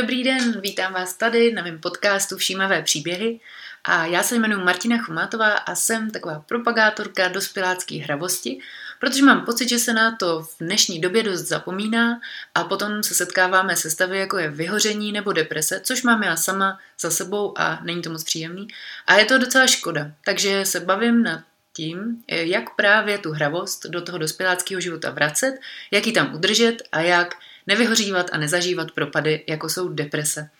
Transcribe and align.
Dobrý 0.00 0.24
den, 0.24 0.60
vítám 0.60 0.92
vás 0.92 1.14
tady 1.14 1.52
na 1.52 1.62
mém 1.62 1.78
podcastu 1.78 2.36
Všímavé 2.36 2.82
příběhy 2.82 3.40
a 3.84 4.06
já 4.06 4.22
se 4.22 4.36
jmenuji 4.36 4.64
Martina 4.64 4.98
Chumátová 4.98 5.52
a 5.52 5.74
jsem 5.74 6.10
taková 6.10 6.44
propagátorka 6.48 7.28
dospělácké 7.28 7.94
hravosti, 7.94 8.60
protože 9.00 9.24
mám 9.24 9.44
pocit, 9.44 9.68
že 9.68 9.78
se 9.78 9.92
na 9.92 10.16
to 10.16 10.42
v 10.42 10.56
dnešní 10.60 11.00
době 11.00 11.22
dost 11.22 11.40
zapomíná 11.40 12.20
a 12.54 12.64
potom 12.64 13.02
se 13.02 13.14
setkáváme 13.14 13.76
se 13.76 13.90
stavy, 13.90 14.18
jako 14.18 14.38
je 14.38 14.50
vyhoření 14.50 15.12
nebo 15.12 15.32
deprese, 15.32 15.80
což 15.80 16.02
mám 16.02 16.22
já 16.22 16.36
sama 16.36 16.78
za 17.00 17.10
sebou 17.10 17.58
a 17.58 17.80
není 17.82 18.02
to 18.02 18.10
moc 18.10 18.24
příjemný. 18.24 18.68
A 19.06 19.14
je 19.14 19.24
to 19.24 19.38
docela 19.38 19.66
škoda, 19.66 20.12
takže 20.24 20.64
se 20.64 20.80
bavím 20.80 21.22
na 21.22 21.44
tím, 21.72 22.24
jak 22.28 22.76
právě 22.76 23.18
tu 23.18 23.32
hravost 23.32 23.86
do 23.86 24.02
toho 24.02 24.18
dospěláckého 24.18 24.80
života 24.80 25.10
vracet, 25.10 25.58
jak 25.90 26.06
ji 26.06 26.12
tam 26.12 26.34
udržet 26.34 26.76
a 26.92 27.00
jak 27.00 27.34
nevyhořívat 27.70 28.26
a 28.32 28.38
nezažívat 28.38 28.90
propady, 28.90 29.44
jako 29.48 29.68
jsou 29.68 29.88
deprese. 29.88 30.50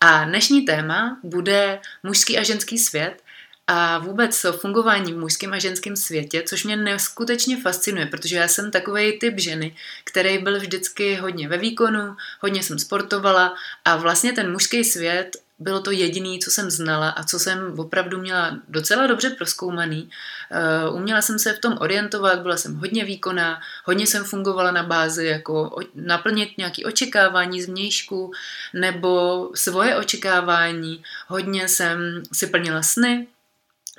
A 0.00 0.24
dnešní 0.24 0.62
téma 0.62 1.20
bude 1.22 1.78
mužský 2.02 2.38
a 2.38 2.42
ženský 2.42 2.78
svět 2.78 3.22
a 3.66 3.98
vůbec 3.98 4.46
fungování 4.60 5.12
v 5.12 5.16
mužském 5.18 5.52
a 5.52 5.58
ženském 5.58 5.96
světě, 5.96 6.42
což 6.46 6.64
mě 6.64 6.76
neskutečně 6.76 7.60
fascinuje, 7.60 8.06
protože 8.06 8.36
já 8.36 8.48
jsem 8.48 8.70
takový 8.70 9.18
typ 9.18 9.38
ženy, 9.38 9.76
který 10.04 10.38
byl 10.38 10.60
vždycky 10.60 11.14
hodně 11.14 11.48
ve 11.48 11.58
výkonu, 11.58 12.16
hodně 12.40 12.62
jsem 12.62 12.78
sportovala 12.78 13.54
a 13.84 13.96
vlastně 13.96 14.32
ten 14.32 14.52
mužský 14.52 14.84
svět 14.84 15.36
bylo 15.58 15.80
to 15.80 15.90
jediné, 15.90 16.38
co 16.38 16.50
jsem 16.50 16.70
znala 16.70 17.08
a 17.10 17.24
co 17.24 17.38
jsem 17.38 17.80
opravdu 17.80 18.18
měla 18.18 18.58
docela 18.68 19.06
dobře 19.06 19.30
proskoumaný. 19.30 20.10
Uh, 20.88 20.96
uměla 20.96 21.22
jsem 21.22 21.38
se 21.38 21.52
v 21.52 21.58
tom 21.58 21.78
orientovat, 21.80 22.38
byla 22.38 22.56
jsem 22.56 22.74
hodně 22.74 23.04
výkonná, 23.04 23.60
hodně 23.84 24.06
jsem 24.06 24.24
fungovala 24.24 24.70
na 24.70 24.82
bázi 24.82 25.26
jako 25.26 25.76
naplnit 25.94 26.58
nějaké 26.58 26.84
očekávání 26.84 27.62
z 27.62 27.66
vnějšku 27.66 28.32
nebo 28.74 29.50
svoje 29.54 29.96
očekávání. 29.96 31.02
Hodně 31.26 31.68
jsem 31.68 32.22
si 32.32 32.46
plnila 32.46 32.82
sny, 32.82 33.26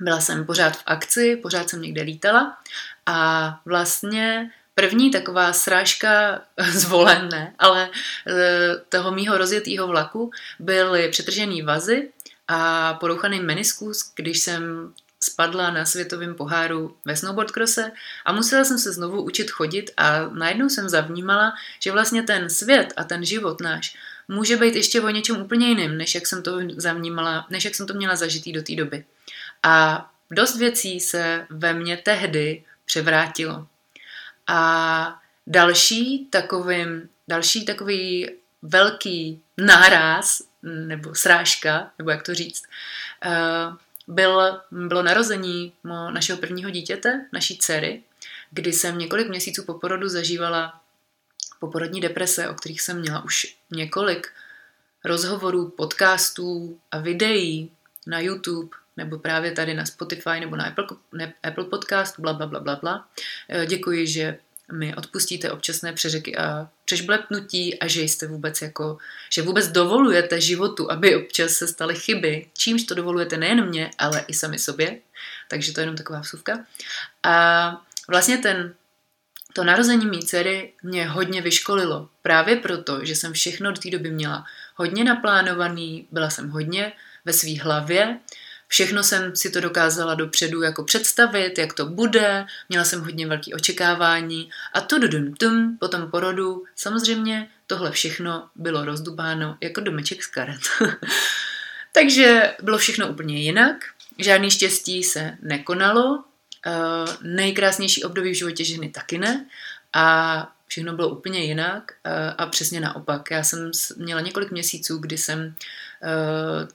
byla 0.02 0.20
jsem 0.20 0.46
pořád 0.46 0.78
v 0.78 0.84
akci, 0.86 1.36
pořád 1.36 1.70
jsem 1.70 1.82
někde 1.82 2.02
lítala 2.02 2.58
a 3.06 3.60
vlastně 3.66 4.52
První 4.76 5.12
taková 5.12 5.54
srážka 5.54 6.42
zvolené, 6.72 7.56
ale 7.60 7.90
e, 8.28 8.76
toho 8.90 9.12
mýho 9.12 9.38
rozjetého 9.38 9.88
vlaku 9.88 10.32
byly 10.60 11.10
přetržený 11.10 11.62
vazy 11.62 12.12
a 12.48 12.94
porouchaný 12.94 13.40
meniskus, 13.40 14.12
když 14.16 14.40
jsem 14.40 14.94
spadla 15.20 15.72
na 15.72 15.86
světovém 15.86 16.36
poháru 16.36 16.98
ve 17.06 17.16
snowboardkrose 17.16 17.92
a 18.26 18.32
musela 18.34 18.66
jsem 18.66 18.80
se 18.80 18.92
znovu 18.92 19.22
učit 19.22 19.52
chodit 19.52 19.92
a 19.98 20.28
najednou 20.28 20.70
jsem 20.70 20.90
zavnímala, 20.90 21.54
že 21.80 21.92
vlastně 21.92 22.24
ten 22.24 22.50
svět 22.50 22.94
a 22.98 23.04
ten 23.04 23.26
život 23.26 23.62
náš 23.62 23.98
může 24.28 24.58
být 24.58 24.76
ještě 24.76 25.02
o 25.02 25.10
něčem 25.10 25.42
úplně 25.42 25.68
jiným, 25.68 25.98
než 25.98 26.16
jak 26.16 26.28
jsem 26.28 26.44
to 26.44 26.60
zavnímala, 26.78 27.48
než 27.50 27.66
jak 27.66 27.76
jsem 27.76 27.88
to 27.88 27.94
měla 27.94 28.16
zažitý 28.16 28.54
do 28.54 28.64
té 28.64 28.76
doby. 28.76 29.06
A 29.64 30.06
dost 30.32 30.58
věcí 30.58 31.00
se 31.00 31.46
ve 31.50 31.74
mně 31.74 31.98
tehdy 31.98 32.64
převrátilo. 32.86 33.68
A 34.48 35.22
další 35.48 36.26
takovým, 36.26 37.10
další 37.28 37.66
takový 37.66 38.30
velký 38.62 39.42
náraz, 39.58 40.42
nebo 40.64 41.16
srážka, 41.16 41.92
nebo 41.98 42.10
jak 42.10 42.24
to 42.24 42.34
říct, 42.34 42.64
eh, 43.26 43.32
byl, 44.08 44.62
bylo 44.72 45.04
narození 45.04 45.74
našeho 46.10 46.40
prvního 46.40 46.70
dítěte, 46.70 47.26
naší 47.34 47.58
dcery, 47.58 48.04
kdy 48.52 48.74
jsem 48.74 48.98
několik 48.98 49.30
měsíců 49.30 49.64
po 49.64 49.74
porodu 49.74 50.10
zažívala 50.10 50.82
poporodní 51.60 52.02
deprese, 52.02 52.50
o 52.50 52.54
kterých 52.54 52.82
jsem 52.82 53.00
měla 53.00 53.24
už 53.24 53.58
několik 53.72 54.32
rozhovorů, 55.04 55.70
podcastů 55.70 56.80
a 56.92 56.98
videí 56.98 57.72
na 58.08 58.20
YouTube, 58.20 58.78
nebo 58.98 59.20
právě 59.20 59.52
tady 59.52 59.74
na 59.74 59.86
Spotify 59.86 60.40
nebo 60.40 60.56
na 60.56 60.66
Apple, 60.66 60.86
ne, 61.12 61.34
Apple 61.44 61.66
Podcast, 61.66 62.20
bla, 62.20 62.34
bla, 62.34 62.48
bla, 62.48 62.60
bla, 62.60 62.76
bla. 62.76 63.08
Eh, 63.50 63.66
děkuji, 63.66 64.08
že 64.08 64.38
mi 64.72 64.96
odpustíte 64.96 65.52
občasné 65.52 65.94
přeřeky 65.94 66.38
a 66.38 66.70
přežblepnutí 66.86 67.80
a 67.80 67.88
že 67.88 68.02
jste 68.02 68.28
vůbec 68.28 68.62
jako, 68.62 68.98
že 69.32 69.42
vůbec 69.42 69.68
dovolujete 69.68 70.42
životu, 70.42 70.92
aby 70.92 71.16
občas 71.16 71.52
se 71.52 71.68
staly 71.68 71.96
chyby, 71.96 72.48
čímž 72.58 72.84
to 72.84 72.96
dovolujete 72.96 73.38
nejen 73.38 73.68
mě, 73.70 73.92
ale 73.98 74.26
i 74.28 74.34
sami 74.34 74.60
sobě. 74.60 75.00
Takže 75.48 75.74
to 75.74 75.80
je 75.80 75.84
jenom 75.84 75.98
taková 75.98 76.20
vsuvka. 76.20 76.66
A 77.24 77.86
vlastně 78.08 78.38
ten, 78.38 78.74
to 79.54 79.64
narození 79.64 80.06
mý 80.06 80.20
dcery 80.20 80.74
mě 80.84 81.08
hodně 81.08 81.42
vyškolilo. 81.42 82.10
Právě 82.22 82.56
proto, 82.56 83.06
že 83.06 83.16
jsem 83.16 83.34
všechno 83.34 83.72
do 83.72 83.82
té 83.82 83.90
doby 83.90 84.12
měla 84.12 84.46
hodně 84.76 85.04
naplánovaný, 85.04 86.08
byla 86.12 86.30
jsem 86.30 86.50
hodně 86.50 86.94
ve 87.26 87.34
své 87.34 87.60
hlavě, 87.60 88.20
Všechno 88.68 89.04
jsem 89.04 89.36
si 89.36 89.50
to 89.50 89.62
dokázala 89.62 90.16
dopředu 90.16 90.62
jako 90.62 90.84
představit, 90.84 91.58
jak 91.58 91.74
to 91.74 91.86
bude, 91.86 92.46
měla 92.70 92.86
jsem 92.86 93.02
hodně 93.02 93.28
velký 93.28 93.54
očekávání. 93.54 94.50
A 94.74 94.82
to 94.82 95.00
dum 95.00 95.34
tum 95.34 95.78
po 95.80 95.88
tom 95.88 96.12
porodu 96.12 96.64
samozřejmě 96.76 97.48
tohle 97.68 97.92
všechno 97.92 98.50
bylo 98.56 98.86
rozdubáno 98.86 99.58
jako 99.62 99.82
domeček 99.82 100.24
z 100.24 100.28
karet. 100.28 100.62
Takže 101.92 102.56
bylo 102.62 102.78
všechno 102.78 103.08
úplně 103.08 103.42
jinak, 103.42 103.76
žádný 104.18 104.52
štěstí 104.52 105.04
se 105.04 105.38
nekonalo, 105.42 106.16
uh, 106.16 106.24
nejkrásnější 107.22 108.04
období 108.04 108.32
v 108.32 108.38
životě 108.38 108.64
ženy 108.64 108.90
taky 108.90 109.18
ne. 109.18 109.46
A 109.94 110.56
všechno 110.68 110.94
bylo 110.94 111.10
úplně 111.10 111.44
jinak. 111.44 111.92
A 112.38 112.46
přesně 112.46 112.80
naopak. 112.80 113.32
Já 113.32 113.44
jsem 113.44 113.72
měla 113.98 114.22
několik 114.22 114.52
měsíců, 114.52 114.98
kdy 114.98 115.18
jsem 115.18 115.56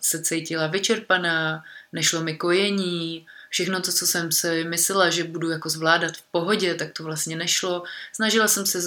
se 0.01 0.23
cítila 0.23 0.67
vyčerpaná, 0.67 1.65
nešlo 1.93 2.21
mi 2.21 2.37
kojení, 2.37 3.27
všechno 3.49 3.81
to, 3.81 3.93
co 3.93 4.07
jsem 4.07 4.33
si 4.33 4.65
myslela, 4.65 5.11
že 5.11 5.25
budu 5.25 5.51
jako 5.51 5.69
zvládat 5.69 6.17
v 6.17 6.23
pohodě, 6.23 6.75
tak 6.75 6.93
to 6.93 7.03
vlastně 7.03 7.37
nešlo. 7.37 7.83
Snažila 8.13 8.49
jsem 8.49 8.67
se 8.67 8.79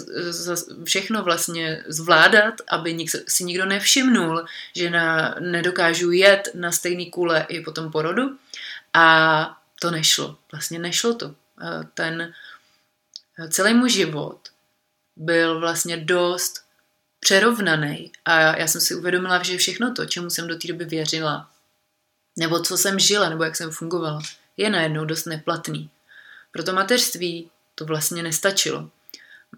všechno 0.83 1.23
vlastně 1.23 1.83
zvládat, 1.87 2.53
aby 2.67 3.05
si 3.27 3.43
nikdo 3.43 3.65
nevšimnul, 3.65 4.45
že 4.75 4.89
na, 4.89 5.35
nedokážu 5.39 6.11
jet 6.11 6.49
na 6.53 6.71
stejný 6.71 7.11
kule 7.11 7.45
i 7.49 7.61
po 7.61 7.71
tom 7.71 7.91
porodu. 7.91 8.37
A 8.93 9.57
to 9.79 9.91
nešlo. 9.91 10.37
Vlastně 10.51 10.79
nešlo 10.79 11.13
to. 11.13 11.35
Ten 11.93 12.33
celý 13.49 13.73
můj 13.73 13.89
život 13.89 14.39
byl 15.15 15.59
vlastně 15.59 15.97
dost 15.97 16.62
přerovnaný 17.23 18.11
a 18.25 18.57
já 18.57 18.67
jsem 18.67 18.81
si 18.81 18.95
uvědomila, 18.95 19.43
že 19.43 19.57
všechno 19.57 19.93
to, 19.93 20.05
čemu 20.05 20.29
jsem 20.29 20.47
do 20.47 20.55
té 20.55 20.67
doby 20.67 20.85
věřila, 20.85 21.49
nebo 22.37 22.59
co 22.59 22.77
jsem 22.77 22.99
žila, 22.99 23.29
nebo 23.29 23.43
jak 23.43 23.55
jsem 23.55 23.71
fungovala, 23.71 24.21
je 24.57 24.69
najednou 24.69 25.05
dost 25.05 25.25
neplatný. 25.25 25.89
Proto 26.51 26.73
mateřství 26.73 27.49
to 27.75 27.85
vlastně 27.85 28.23
nestačilo. 28.23 28.89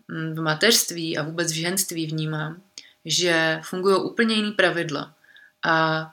V 0.08 0.42
mateřství 0.42 1.18
a 1.18 1.24
vůbec 1.24 1.52
v 1.52 1.56
ženství 1.56 2.06
vnímám, 2.06 2.62
že 3.06 3.59
fungují 3.64 4.03
úplně 4.03 4.36
jiný 4.36 4.52
pravidla. 4.52 5.14
A 5.64 6.06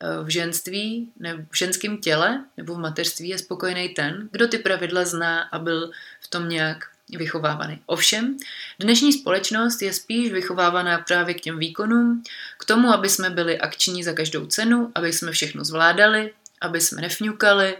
e, 0.00 0.24
v 0.24 0.28
ženství, 0.28 1.12
nebo 1.16 1.42
v 1.50 1.56
ženském 1.56 1.98
těle 1.98 2.44
nebo 2.56 2.74
v 2.74 2.78
mateřství 2.78 3.28
je 3.28 3.38
spokojený 3.38 3.88
ten, 3.88 4.28
kdo 4.32 4.48
ty 4.48 4.58
pravidla 4.58 5.04
zná 5.04 5.42
a 5.42 5.58
byl 5.58 5.90
v 6.20 6.28
tom 6.28 6.48
nějak 6.48 6.95
vychovávaný. 7.08 7.82
Ovšem, 7.86 8.36
dnešní 8.78 9.12
společnost 9.12 9.82
je 9.82 9.92
spíš 9.92 10.32
vychovávaná 10.32 10.98
právě 10.98 11.34
k 11.34 11.40
těm 11.40 11.58
výkonům, 11.58 12.22
k 12.58 12.64
tomu, 12.64 12.88
aby 12.88 13.08
jsme 13.08 13.30
byli 13.30 13.58
akční 13.58 14.04
za 14.04 14.12
každou 14.12 14.46
cenu, 14.46 14.92
aby 14.94 15.12
jsme 15.12 15.32
všechno 15.32 15.64
zvládali, 15.64 16.32
aby 16.60 16.80
jsme 16.80 17.02
nefňukali 17.02 17.76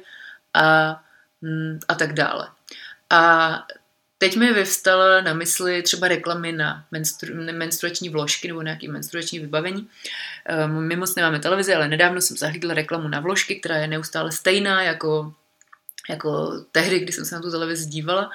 a, 0.55 0.97
mm, 1.41 1.81
a 1.89 1.95
tak 1.95 2.13
dále. 2.13 2.49
A 3.11 3.53
teď 4.19 4.37
mi 4.37 4.53
vyvstala 4.53 5.21
na 5.21 5.35
mysli 5.35 5.83
třeba 5.83 6.09
reklamy 6.09 6.53
na 6.53 6.85
menstru, 6.91 7.35
menstruační 7.53 8.09
vložky 8.09 8.49
nebo 8.49 8.63
nějaké 8.63 8.89
menstruační 8.89 9.39
vybavení. 9.39 9.89
Um, 10.67 10.89
my 10.89 10.97
moc 10.97 11.15
nemáme 11.15 11.39
televizi, 11.39 11.75
ale 11.75 11.89
nedávno 11.89 12.21
jsem 12.21 12.37
zahlídla 12.37 12.75
reklamu 12.75 13.09
na 13.09 13.21
vložky, 13.21 13.57
která 13.57 13.77
je 13.77 13.89
neustále 13.89 14.33
stejná 14.33 14.83
jako, 14.83 15.35
jako 16.11 16.53
tehdy, 16.73 16.99
kdy 16.99 17.13
jsem 17.13 17.25
se 17.25 17.35
na 17.35 17.41
tu 17.41 17.51
televizi 17.51 17.89
dívala 17.89 18.31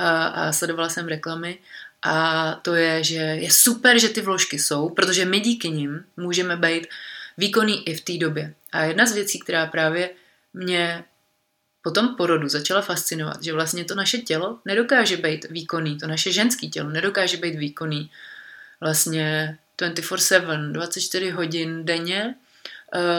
a, 0.00 0.26
a 0.26 0.52
sledovala 0.52 0.88
jsem 0.88 1.08
reklamy 1.08 1.58
a 2.02 2.54
to 2.54 2.74
je, 2.74 3.04
že 3.04 3.14
je 3.14 3.50
super, 3.50 3.98
že 3.98 4.08
ty 4.08 4.20
vložky 4.20 4.58
jsou, 4.58 4.88
protože 4.88 5.24
my 5.24 5.40
díky 5.40 5.68
nim 5.68 6.04
můžeme 6.16 6.56
být 6.56 6.86
výkonný 7.38 7.88
i 7.88 7.94
v 7.94 8.00
té 8.00 8.18
době. 8.18 8.54
A 8.72 8.82
jedna 8.84 9.06
z 9.06 9.12
věcí, 9.12 9.40
která 9.40 9.66
právě 9.66 10.10
mě 10.54 11.04
po 11.82 11.90
tom 11.90 12.16
porodu 12.16 12.48
začala 12.48 12.82
fascinovat, 12.82 13.42
že 13.42 13.52
vlastně 13.52 13.84
to 13.84 13.94
naše 13.94 14.18
tělo 14.18 14.58
nedokáže 14.64 15.16
být 15.16 15.46
výkonný, 15.50 15.98
to 15.98 16.06
naše 16.06 16.32
ženské 16.32 16.66
tělo 16.66 16.90
nedokáže 16.90 17.36
být 17.36 17.54
výkonný 17.54 18.10
vlastně 18.80 19.58
24-7, 19.78 20.72
24 20.72 21.30
hodin 21.30 21.84
denně, 21.84 22.34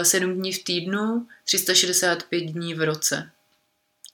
7 0.04 0.32
eh, 0.32 0.36
dní 0.36 0.54
v 0.54 0.64
týdnu, 0.64 1.28
365 1.46 2.40
dní 2.40 2.74
v 2.74 2.82
roce. 2.82 3.32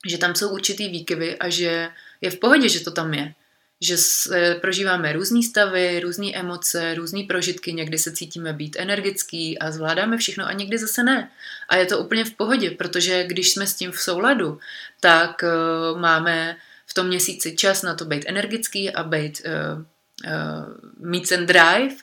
Že 0.08 0.18
tam 0.18 0.36
jsou 0.36 0.50
určitý 0.50 0.90
výkyvy 0.90 1.38
a 1.38 1.50
že 1.50 1.90
je 2.22 2.32
v 2.32 2.40
pohodě, 2.40 2.70
že 2.70 2.80
to 2.80 2.92
tam 2.92 3.14
je. 3.14 3.34
že 3.82 3.98
se, 3.98 4.58
prožíváme 4.62 5.14
různé 5.14 5.44
stavy, 5.44 6.00
různé 6.00 6.34
emoce, 6.34 6.96
různé 6.96 7.24
prožitky, 7.28 7.74
někdy 7.74 7.98
se 7.98 8.12
cítíme 8.12 8.54
být 8.54 8.76
energický 8.80 9.60
a 9.60 9.72
zvládáme 9.72 10.18
všechno 10.18 10.46
a 10.46 10.54
někdy 10.54 10.78
zase 10.78 11.04
ne. 11.04 11.30
A 11.70 11.76
je 11.76 11.86
to 11.86 12.00
úplně 12.00 12.26
v 12.26 12.34
pohodě, 12.34 12.72
protože 12.72 13.24
když 13.24 13.52
jsme 13.52 13.68
s 13.68 13.76
tím 13.76 13.92
v 13.92 14.02
souladu, 14.02 14.60
tak 15.00 15.42
uh, 15.44 16.00
máme 16.00 16.58
v 16.86 16.94
tom 16.94 17.08
měsíci 17.08 17.56
čas 17.56 17.82
na 17.82 17.96
to 17.96 18.06
být 18.06 18.26
energický 18.28 18.90
a 18.90 19.04
být, 19.04 19.42
uh, 19.46 19.82
uh, 20.26 21.10
mít 21.10 21.30
ten 21.30 21.46
drive 21.46 21.96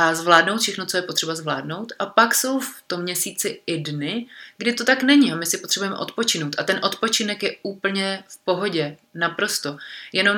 a 0.00 0.14
zvládnout 0.14 0.60
všechno, 0.60 0.86
co 0.86 0.96
je 0.96 1.02
potřeba 1.02 1.34
zvládnout. 1.34 1.92
A 1.98 2.06
pak 2.06 2.34
jsou 2.34 2.60
v 2.60 2.82
tom 2.86 3.02
měsíci 3.02 3.62
i 3.66 3.78
dny, 3.78 4.26
kdy 4.56 4.72
to 4.72 4.84
tak 4.84 5.02
není 5.02 5.32
a 5.32 5.36
my 5.36 5.46
si 5.46 5.58
potřebujeme 5.58 5.96
odpočinout. 5.96 6.56
A 6.58 6.62
ten 6.62 6.80
odpočinek 6.82 7.42
je 7.42 7.56
úplně 7.62 8.24
v 8.28 8.38
pohodě, 8.38 8.96
naprosto. 9.14 9.76
Jenom 10.12 10.36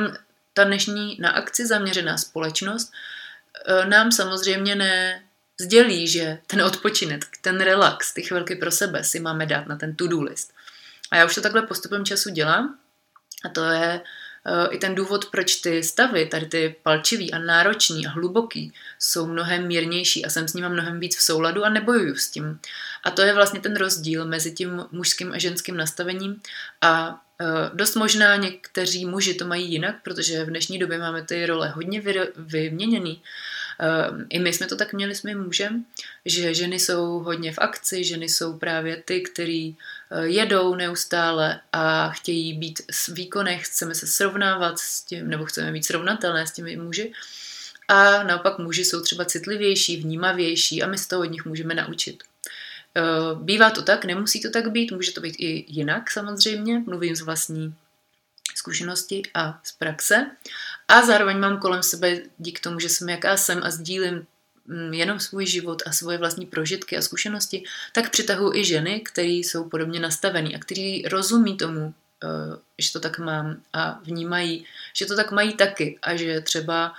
ta 0.55 0.65
dnešní 0.65 1.17
na 1.21 1.31
akci 1.31 1.67
zaměřená 1.67 2.19
společnost 2.19 2.93
e, 3.67 3.87
nám 3.87 4.13
samozřejmě 4.13 4.75
ne 4.75 5.23
sdělí, 5.61 6.09
že 6.09 6.39
ten 6.47 6.63
odpočinek, 6.63 7.25
ten 7.41 7.61
relax, 7.61 8.15
ty 8.15 8.23
chvilky 8.23 8.57
pro 8.57 8.71
sebe 8.71 9.05
si 9.05 9.21
máme 9.21 9.47
dát 9.47 9.67
na 9.67 9.77
ten 9.77 9.97
to-do 9.97 10.23
list. 10.23 10.53
A 11.11 11.17
já 11.17 11.25
už 11.25 11.35
to 11.35 11.41
takhle 11.41 11.63
postupem 11.63 12.05
času 12.05 12.31
dělám 12.31 12.79
a 13.45 13.49
to 13.49 13.65
je 13.65 14.01
uh, 14.01 14.07
i 14.71 14.79
ten 14.79 14.95
důvod, 14.95 15.31
proč 15.31 15.57
ty 15.57 15.83
stavy, 15.83 16.27
tady 16.27 16.47
ty 16.47 16.77
palčivý 16.83 17.33
a 17.33 17.39
náročný 17.39 18.07
a 18.07 18.11
hluboký, 18.11 18.73
jsou 18.99 19.27
mnohem 19.27 19.67
mírnější 19.67 20.25
a 20.25 20.31
jsem 20.31 20.49
s 20.49 20.55
nimi 20.55 20.69
mnohem 20.69 21.01
víc 21.01 21.17
v 21.17 21.23
souladu 21.23 21.65
a 21.65 21.69
nebojuju 21.69 22.17
s 22.17 22.31
tím. 22.31 22.61
A 23.05 23.11
to 23.11 23.23
je 23.23 23.35
vlastně 23.35 23.61
ten 23.61 23.77
rozdíl 23.77 24.25
mezi 24.25 24.53
tím 24.53 24.85
mužským 24.91 25.33
a 25.33 25.39
ženským 25.39 25.77
nastavením 25.77 26.41
a 26.81 27.23
Eh, 27.43 27.71
dost 27.75 27.95
možná 27.95 28.37
někteří 28.37 29.07
muži 29.07 29.35
to 29.35 29.47
mají 29.47 29.73
jinak, 29.73 29.95
protože 30.03 30.45
v 30.45 30.49
dnešní 30.49 30.79
době 30.79 30.99
máme 30.99 31.23
ty 31.23 31.47
role 31.47 31.69
hodně 31.69 32.03
vyměněný. 32.37 33.23
Eh, 33.83 34.27
I 34.29 34.39
my 34.39 34.53
jsme 34.53 34.67
to 34.67 34.77
tak 34.77 34.93
měli 34.93 35.15
s 35.15 35.23
mým 35.23 35.43
mužem, 35.43 35.85
že 36.25 36.55
ženy 36.55 36.79
jsou 36.79 37.19
hodně 37.19 37.53
v 37.53 37.59
akci, 37.59 38.05
ženy 38.05 38.29
jsou 38.29 38.59
právě 38.59 38.97
ty, 38.97 39.21
který 39.21 39.77
eh, 40.11 40.27
jedou 40.27 40.75
neustále 40.75 41.61
a 41.73 42.09
chtějí 42.09 42.53
být 42.53 42.81
s 42.91 43.07
výkonech, 43.07 43.67
chceme 43.67 43.95
se 43.95 44.07
srovnávat 44.07 44.79
s 44.79 45.03
tím, 45.03 45.31
nebo 45.31 45.45
chceme 45.45 45.73
být 45.73 45.85
srovnatelné 45.85 46.47
s 46.47 46.53
těmi 46.53 46.77
muži. 46.77 47.13
A 47.89 48.23
naopak 48.23 48.59
muži 48.59 48.85
jsou 48.85 49.03
třeba 49.03 49.25
citlivější, 49.25 49.97
vnímavější 49.97 50.83
a 50.83 50.87
my 50.87 50.99
se 50.99 51.09
to 51.09 51.21
od 51.21 51.25
nich 51.25 51.45
můžeme 51.45 51.75
naučit. 51.75 52.23
Eh, 52.97 53.03
bývá 53.35 53.71
to 53.71 53.83
tak, 53.83 54.05
nemusí 54.05 54.43
to 54.43 54.51
tak 54.51 54.71
být, 54.71 54.93
může 54.93 55.13
to 55.13 55.21
být 55.21 55.37
i 55.39 55.65
jinak 55.69 56.11
samozřejmě, 56.11 56.79
mluvím 56.79 57.17
z 57.17 57.21
vlastní 57.21 57.75
zkušenosti 58.55 59.23
a 59.35 59.61
z 59.63 59.73
praxe. 59.73 60.27
A 60.93 61.07
zároveň 61.07 61.39
mám 61.39 61.59
kolem 61.59 61.83
sebe, 61.83 62.21
díky 62.39 62.61
tomu, 62.61 62.81
že 62.81 62.89
jsem 62.89 63.09
jaká 63.09 63.37
jsem 63.37 63.61
a 63.63 63.71
sdílím 63.71 64.27
mm, 64.67 64.95
jenom 64.95 65.21
svůj 65.21 65.47
život 65.47 65.83
a 65.87 65.93
svoje 65.93 66.19
vlastní 66.19 66.47
prožitky 66.47 66.97
a 66.97 67.03
zkušenosti, 67.03 67.65
tak 67.93 68.11
přitahuji 68.11 68.61
i 68.61 68.65
ženy, 68.65 69.01
které 69.01 69.29
jsou 69.29 69.69
podobně 69.69 70.01
nastavený 70.01 70.57
a 70.57 70.59
kteří 70.59 71.05
rozumí 71.09 71.57
tomu, 71.57 71.95
eh, 72.25 72.29
že 72.79 72.93
to 72.93 73.01
tak 73.01 73.19
mám 73.19 73.57
a 73.73 74.01
vnímají, 74.05 74.67
že 74.97 75.07
to 75.07 75.17
tak 75.17 75.33
mají 75.33 75.55
taky 75.57 75.99
a 76.03 76.17
že 76.17 76.41
třeba 76.41 76.93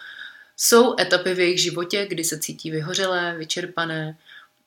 jsou 0.57 1.00
etapy 1.00 1.34
v 1.34 1.39
jejich 1.39 1.62
životě, 1.62 2.06
kdy 2.06 2.24
se 2.24 2.39
cítí 2.39 2.72
vyhořelé, 2.72 3.36
vyčerpané, 3.38 4.18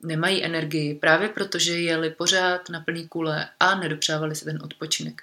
nemají 0.03 0.43
energii, 0.43 0.95
právě 0.95 1.29
protože 1.29 1.79
jeli 1.79 2.09
pořád 2.09 2.69
na 2.69 2.79
plný 2.79 3.07
kule 3.07 3.49
a 3.59 3.75
nedopřávali 3.75 4.35
si 4.35 4.45
ten 4.45 4.59
odpočinek. 4.63 5.21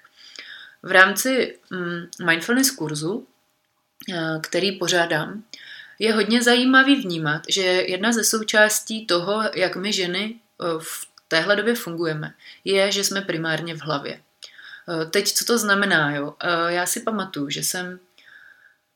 V 0.82 0.90
rámci 0.90 1.58
mm, 1.70 2.26
mindfulness 2.26 2.70
kurzu, 2.70 3.26
který 4.40 4.72
pořádám, 4.72 5.44
je 5.98 6.14
hodně 6.14 6.42
zajímavý 6.42 6.96
vnímat, 6.96 7.42
že 7.48 7.62
jedna 7.62 8.12
ze 8.12 8.24
součástí 8.24 9.06
toho, 9.06 9.42
jak 9.54 9.76
my 9.76 9.92
ženy 9.92 10.34
eh, 10.34 10.64
v 10.78 11.06
téhle 11.28 11.56
době 11.56 11.74
fungujeme, 11.74 12.34
je, 12.64 12.92
že 12.92 13.04
jsme 13.04 13.20
primárně 13.20 13.74
v 13.74 13.80
hlavě. 13.80 14.20
Eh, 15.02 15.06
teď, 15.06 15.32
co 15.32 15.44
to 15.44 15.58
znamená, 15.58 16.14
jo? 16.14 16.34
Já 16.68 16.86
si 16.86 17.00
pamatuju, 17.00 17.50
že 17.50 17.60
jsem 17.60 17.98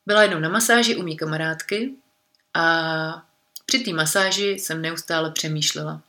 byla 0.05 0.23
jednou 0.23 0.39
na 0.39 0.49
masáži 0.49 0.95
u 0.95 1.03
mý 1.03 1.17
kamarádky 1.17 1.93
a 2.53 3.25
při 3.65 3.79
té 3.79 3.93
masáži 3.93 4.49
jsem 4.49 4.81
neustále 4.81 5.31
přemýšlela. 5.31 6.01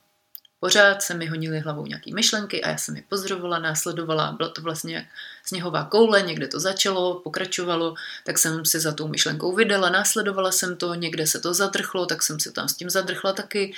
Pořád 0.61 1.03
se 1.03 1.15
mi 1.15 1.27
honily 1.27 1.61
hlavou 1.61 1.87
nějaké 1.87 2.15
myšlenky 2.15 2.63
a 2.63 2.69
já 2.69 2.77
jsem 2.77 2.97
je 2.97 3.03
pozorovala, 3.09 3.59
následovala. 3.59 4.33
Byla 4.33 4.49
to 4.49 4.63
vlastně 4.63 5.09
sněhová 5.45 5.85
koule, 5.85 6.23
někde 6.23 6.49
to 6.49 6.61
začalo, 6.61 7.21
pokračovalo, 7.21 7.95
tak 8.25 8.39
jsem 8.39 8.65
si 8.65 8.81
za 8.81 8.93
tou 8.93 9.09
myšlenkou 9.09 9.55
vydala, 9.55 9.91
následovala 9.91 10.53
jsem 10.53 10.77
to, 10.77 10.95
někde 10.95 11.27
se 11.27 11.41
to 11.41 11.55
zadrchlo, 11.55 12.07
tak 12.07 12.23
jsem 12.23 12.41
si 12.41 12.53
tam 12.53 12.69
s 12.69 12.75
tím 12.77 12.91
zadrchla 12.91 13.33
taky 13.33 13.75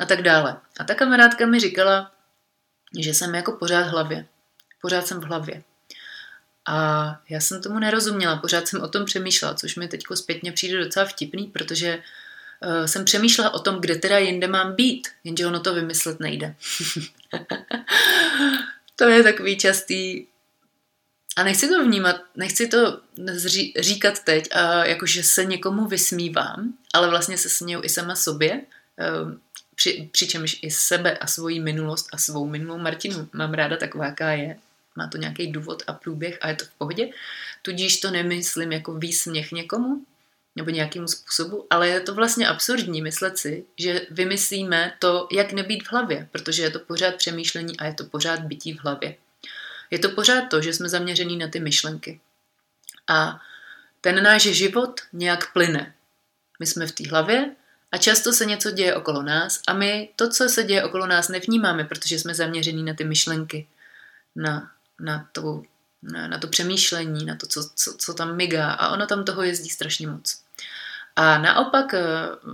a 0.00 0.06
tak 0.06 0.22
dále. 0.22 0.56
A 0.78 0.84
ta 0.84 0.94
kamarádka 0.94 1.46
mi 1.46 1.60
říkala, 1.60 2.12
že 2.98 3.14
jsem 3.14 3.34
jako 3.34 3.52
pořád 3.52 3.82
v 3.82 3.90
hlavě. 3.90 4.26
Pořád 4.82 5.06
jsem 5.06 5.20
v 5.20 5.24
hlavě. 5.24 5.62
A 6.68 7.20
já 7.28 7.40
jsem 7.40 7.62
tomu 7.62 7.78
nerozuměla, 7.78 8.36
pořád 8.36 8.68
jsem 8.68 8.80
o 8.80 8.88
tom 8.88 9.04
přemýšlela, 9.04 9.54
což 9.54 9.76
mi 9.76 9.88
teď 9.88 10.02
zpětně 10.14 10.52
přijde 10.52 10.84
docela 10.84 11.06
vtipný, 11.06 11.46
protože 11.46 12.02
jsem 12.86 13.04
přemýšlela 13.04 13.54
o 13.54 13.58
tom, 13.58 13.80
kde 13.80 13.96
teda 13.96 14.18
jinde 14.18 14.48
mám 14.48 14.74
být, 14.74 15.08
jenže 15.24 15.46
ono 15.46 15.60
to 15.60 15.74
vymyslet 15.74 16.20
nejde. 16.20 16.54
to 18.96 19.04
je 19.04 19.22
takový 19.22 19.58
častý 19.58 20.26
a 21.36 21.42
nechci 21.42 21.68
to 21.68 21.84
vnímat, 21.84 22.16
nechci 22.36 22.68
to 22.68 23.00
říkat 23.78 24.24
teď, 24.24 24.48
jakože 24.82 25.22
se 25.22 25.44
někomu 25.44 25.86
vysmívám, 25.86 26.74
ale 26.94 27.10
vlastně 27.10 27.38
se 27.38 27.48
směju 27.48 27.80
i 27.84 27.88
sama 27.88 28.16
sobě, 28.16 28.60
ehm, 28.96 29.40
při, 29.74 30.08
přičemž 30.12 30.58
i 30.62 30.70
sebe 30.70 31.18
a 31.18 31.26
svoji 31.26 31.60
minulost 31.60 32.08
a 32.12 32.18
svou 32.18 32.46
minulou 32.46 32.78
Martinu 32.78 33.28
mám 33.32 33.54
ráda 33.54 33.76
taková, 33.76 34.04
jaká 34.04 34.30
je. 34.30 34.58
Má 34.96 35.06
to 35.06 35.18
nějaký 35.18 35.52
důvod 35.52 35.82
a 35.86 35.92
průběh 35.92 36.38
a 36.40 36.48
je 36.48 36.54
to 36.54 36.64
v 36.64 36.70
pohodě. 36.78 37.10
Tudíž 37.62 38.00
to 38.00 38.10
nemyslím 38.10 38.72
jako 38.72 38.94
výsměch 38.94 39.52
někomu, 39.52 40.04
nebo 40.56 40.70
nějakému 40.70 41.08
způsobu, 41.08 41.66
ale 41.70 41.88
je 41.88 42.00
to 42.00 42.14
vlastně 42.14 42.48
absurdní 42.48 43.02
myslet 43.02 43.38
si, 43.38 43.64
že 43.78 44.06
vymyslíme 44.10 44.92
to, 44.98 45.28
jak 45.32 45.52
nebýt 45.52 45.82
v 45.82 45.92
hlavě, 45.92 46.28
protože 46.32 46.62
je 46.62 46.70
to 46.70 46.78
pořád 46.78 47.14
přemýšlení 47.14 47.78
a 47.78 47.84
je 47.84 47.94
to 47.94 48.04
pořád 48.04 48.40
bytí 48.40 48.72
v 48.72 48.80
hlavě. 48.80 49.16
Je 49.90 49.98
to 49.98 50.08
pořád 50.08 50.40
to, 50.40 50.60
že 50.60 50.72
jsme 50.72 50.88
zaměření 50.88 51.36
na 51.36 51.48
ty 51.48 51.60
myšlenky. 51.60 52.20
A 53.08 53.40
ten 54.00 54.22
náš 54.22 54.42
život 54.42 55.00
nějak 55.12 55.52
plyne. 55.52 55.94
My 56.60 56.66
jsme 56.66 56.86
v 56.86 56.92
té 56.92 57.08
hlavě 57.08 57.50
a 57.92 57.96
často 57.98 58.32
se 58.32 58.44
něco 58.44 58.70
děje 58.70 58.94
okolo 58.94 59.22
nás 59.22 59.60
a 59.68 59.72
my 59.72 60.08
to, 60.16 60.30
co 60.30 60.48
se 60.48 60.64
děje 60.64 60.84
okolo 60.84 61.06
nás, 61.06 61.28
nevnímáme, 61.28 61.84
protože 61.84 62.18
jsme 62.18 62.34
zaměření 62.34 62.82
na 62.82 62.94
ty 62.94 63.04
myšlenky, 63.04 63.66
na, 64.36 64.70
na, 65.00 65.28
to, 65.32 65.62
na, 66.02 66.28
na 66.28 66.38
to 66.38 66.46
přemýšlení, 66.46 67.24
na 67.24 67.36
to, 67.36 67.46
co, 67.46 67.70
co, 67.74 67.94
co 67.98 68.14
tam 68.14 68.36
migá 68.36 68.72
a 68.72 68.88
ono 68.88 69.06
tam 69.06 69.24
toho 69.24 69.42
jezdí 69.42 69.68
strašně 69.68 70.06
moc. 70.06 70.45
A 71.16 71.38
naopak 71.38 71.94
eh, 71.94 72.02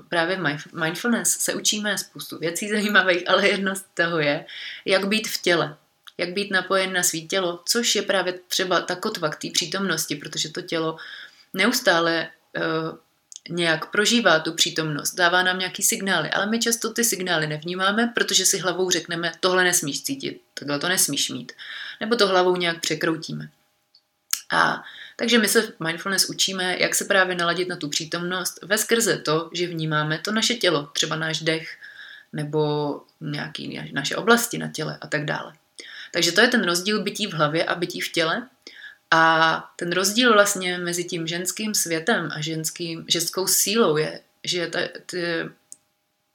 právě 0.08 0.40
mindfulness 0.72 1.38
se 1.38 1.54
učíme 1.54 1.98
spoustu 1.98 2.38
věcí 2.38 2.68
zajímavých, 2.72 3.28
ale 3.28 3.48
jedno 3.48 3.76
z 3.76 3.84
toho 3.94 4.18
je, 4.18 4.44
jak 4.84 5.08
být 5.08 5.28
v 5.28 5.42
těle. 5.42 5.76
Jak 6.18 6.32
být 6.32 6.50
napojen 6.50 6.92
na 6.92 7.02
svý 7.02 7.28
tělo, 7.28 7.60
což 7.66 7.94
je 7.94 8.02
právě 8.02 8.32
třeba 8.48 8.80
ta 8.80 8.96
kotva 8.96 9.28
k 9.28 9.36
té 9.36 9.48
přítomnosti, 9.50 10.16
protože 10.16 10.48
to 10.48 10.62
tělo 10.62 10.96
neustále 11.54 12.28
uh, 12.56 12.98
nějak 13.48 13.90
prožívá 13.90 14.38
tu 14.38 14.52
přítomnost, 14.52 15.14
dává 15.14 15.42
nám 15.42 15.58
nějaký 15.58 15.82
signály, 15.82 16.30
ale 16.30 16.46
my 16.46 16.58
často 16.58 16.92
ty 16.92 17.04
signály 17.04 17.46
nevnímáme, 17.46 18.12
protože 18.14 18.46
si 18.46 18.58
hlavou 18.58 18.90
řekneme, 18.90 19.32
tohle 19.40 19.64
nesmíš 19.64 20.02
cítit, 20.02 20.42
takhle 20.54 20.78
to 20.78 20.88
nesmíš 20.88 21.30
mít. 21.30 21.52
Nebo 22.00 22.16
to 22.16 22.26
hlavou 22.26 22.56
nějak 22.56 22.80
překroutíme. 22.80 23.48
A 24.52 24.82
takže 25.22 25.38
my 25.38 25.48
se 25.48 25.62
v 25.62 25.80
mindfulness 25.80 26.30
učíme, 26.30 26.76
jak 26.78 26.94
se 26.94 27.04
právě 27.04 27.36
naladit 27.36 27.68
na 27.68 27.76
tu 27.76 27.88
přítomnost 27.88 28.58
ve 28.62 28.78
skrze 28.78 29.18
to, 29.18 29.50
že 29.52 29.66
vnímáme 29.66 30.18
to 30.18 30.32
naše 30.32 30.54
tělo, 30.54 30.86
třeba 30.92 31.16
náš 31.16 31.40
dech 31.40 31.76
nebo 32.32 33.00
nějaký 33.20 33.90
naše 33.92 34.16
oblasti 34.16 34.58
na 34.58 34.68
těle 34.68 34.98
a 35.00 35.06
tak 35.06 35.24
dále. 35.24 35.52
Takže 36.12 36.32
to 36.32 36.40
je 36.40 36.48
ten 36.48 36.64
rozdíl 36.64 37.02
bytí 37.02 37.26
v 37.26 37.32
hlavě 37.32 37.64
a 37.64 37.74
bytí 37.74 38.00
v 38.00 38.12
těle. 38.12 38.48
A 39.10 39.72
ten 39.76 39.92
rozdíl 39.92 40.32
vlastně 40.32 40.78
mezi 40.78 41.04
tím 41.04 41.26
ženským 41.26 41.74
světem 41.74 42.28
a 42.32 42.40
ženským, 42.40 43.04
ženskou 43.08 43.46
sílou 43.46 43.96
je, 43.96 44.20
že 44.44 44.66
ta, 44.66 44.78
ty, 45.06 45.24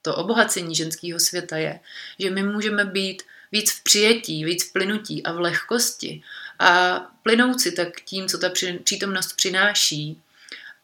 to 0.02 0.16
obohacení 0.16 0.74
ženského 0.74 1.20
světa 1.20 1.56
je, 1.56 1.80
že 2.18 2.30
my 2.30 2.42
můžeme 2.42 2.84
být 2.84 3.22
víc 3.52 3.72
v 3.72 3.82
přijetí, 3.82 4.44
víc 4.44 4.70
v 4.70 4.72
plynutí 4.72 5.22
a 5.22 5.32
v 5.32 5.40
lehkosti 5.40 6.22
a 6.58 7.00
plynout 7.22 7.60
si 7.60 7.72
tak 7.72 8.00
tím, 8.00 8.28
co 8.28 8.38
ta 8.38 8.50
přítomnost 8.84 9.32
přináší. 9.36 10.22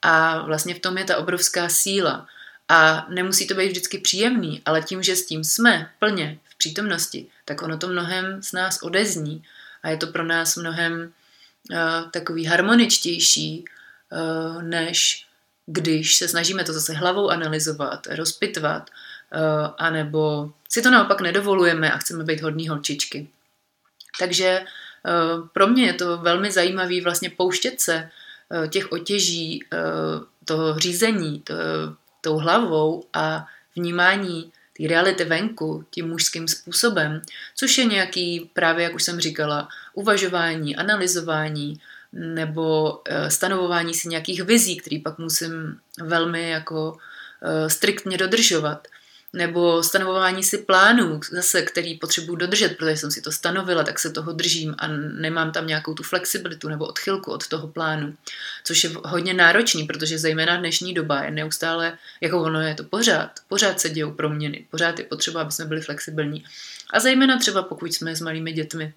A 0.02 0.43
vlastně 0.47 0.75
v 0.75 0.78
tom 0.78 0.99
je 0.99 1.04
ta 1.04 1.16
obrovská 1.16 1.69
síla. 1.69 2.26
A 2.69 3.07
nemusí 3.09 3.47
to 3.47 3.54
být 3.54 3.69
vždycky 3.69 3.99
příjemný, 3.99 4.62
ale 4.64 4.83
tím, 4.83 5.02
že 5.02 5.16
s 5.16 5.26
tím 5.26 5.45
jsme 5.45 5.90
plně 5.99 6.38
v 6.45 6.59
přítomnosti, 6.59 7.26
tak 7.45 7.62
ono 7.62 7.78
to 7.78 7.88
mnohem 7.88 8.43
z 8.43 8.52
nás 8.52 8.83
odezní 8.83 9.45
a 9.83 9.88
je 9.88 9.97
to 9.97 10.07
pro 10.07 10.25
nás 10.25 10.57
mnohem 10.57 11.12
uh, 11.71 12.11
takový 12.11 12.45
harmoničtější 12.45 13.64
uh, 14.12 14.62
než 14.62 15.26
když 15.66 16.16
se 16.16 16.28
snažíme 16.28 16.64
to 16.64 16.73
zase 16.73 16.93
hlavou 16.93 17.31
analyzovat, 17.31 18.07
rozpitvat, 18.07 18.90
uh, 18.90 19.75
anebo 19.78 20.52
si 20.69 20.83
to 20.83 20.90
naopak 20.90 21.21
nedovolujeme 21.21 21.93
a 21.93 21.99
chceme 21.99 22.25
být 22.25 22.43
hodní 22.43 22.69
holčičky. 22.69 23.28
Takže 24.19 24.64
pro 25.53 25.67
mě 25.67 25.87
je 25.87 25.93
to 25.93 26.19
velmi 26.19 26.53
zajímavé 26.53 27.01
vlastně 27.01 27.31
pouštět 27.31 27.81
se 27.81 28.11
uh, 28.49 28.67
těch 28.67 28.93
otěží, 28.93 29.65
uh, 29.73 30.25
toho 30.45 30.79
řízení, 30.79 31.41
to, 31.41 31.55
tou 32.21 32.37
hlavou 32.37 33.05
a 33.13 33.47
vnímání 33.77 34.53
té 34.77 34.89
reality 34.89 35.25
venku 35.25 35.85
tím 35.91 36.09
mužským 36.09 36.49
způsobem, 36.49 37.23
což 37.55 37.79
je 37.79 37.85
nějaký, 37.85 38.51
právě 38.53 38.85
jak 38.85 38.95
už 38.95 39.03
jsem 39.03 39.21
říkala, 39.21 39.69
uvažování, 39.95 40.77
analyzování 40.77 41.81
nebo 42.13 43.01
eh, 43.09 43.31
stanovování 43.31 43.95
si 43.95 44.09
nějakých 44.09 44.43
vizí, 44.43 44.77
které 44.77 45.01
pak 45.05 45.19
musím 45.19 45.79
velmi 46.01 46.51
jako 46.51 46.97
eh, 47.43 47.71
striktně 47.71 48.19
dodržovat 48.19 48.89
nebo 49.35 49.83
stanovování 49.83 50.43
si 50.43 50.59
plánů, 50.59 51.21
zase, 51.31 51.62
který 51.62 51.99
potřebuji 51.99 52.37
dodržet, 52.37 52.76
protože 52.76 52.97
jsem 52.97 53.11
si 53.11 53.23
to 53.23 53.33
stanovila, 53.33 53.85
tak 53.85 53.99
se 53.99 54.11
toho 54.11 54.33
držím 54.33 54.75
a 54.79 54.88
nemám 55.19 55.53
tam 55.53 55.67
nějakou 55.67 55.95
tu 55.95 56.03
flexibilitu 56.03 56.69
nebo 56.69 56.87
odchylku 56.87 57.33
od 57.33 57.49
toho 57.49 57.69
plánu, 57.69 58.14
což 58.64 58.85
je 58.85 58.91
hodně 59.05 59.35
náročný, 59.35 59.85
protože 59.85 60.19
zejména 60.19 60.57
dnešní 60.57 60.95
doba 60.95 61.23
je 61.23 61.31
neustále, 61.31 61.99
jako 62.21 62.43
ono 62.43 62.61
je 62.61 62.75
to 62.75 62.85
pořád, 62.85 63.31
pořád 63.49 63.81
se 63.81 63.91
dějou 63.91 64.12
proměny, 64.12 64.67
pořád 64.71 64.99
je 64.99 65.05
potřeba, 65.05 65.41
aby 65.41 65.53
jsme 65.53 65.64
byli 65.64 65.81
flexibilní. 65.81 66.45
A 66.91 67.00
zejména 67.00 67.38
třeba 67.38 67.62
pokud 67.62 67.95
jsme 67.95 68.17
s 68.17 68.21
malými 68.21 68.53
dětmi. 68.53 68.95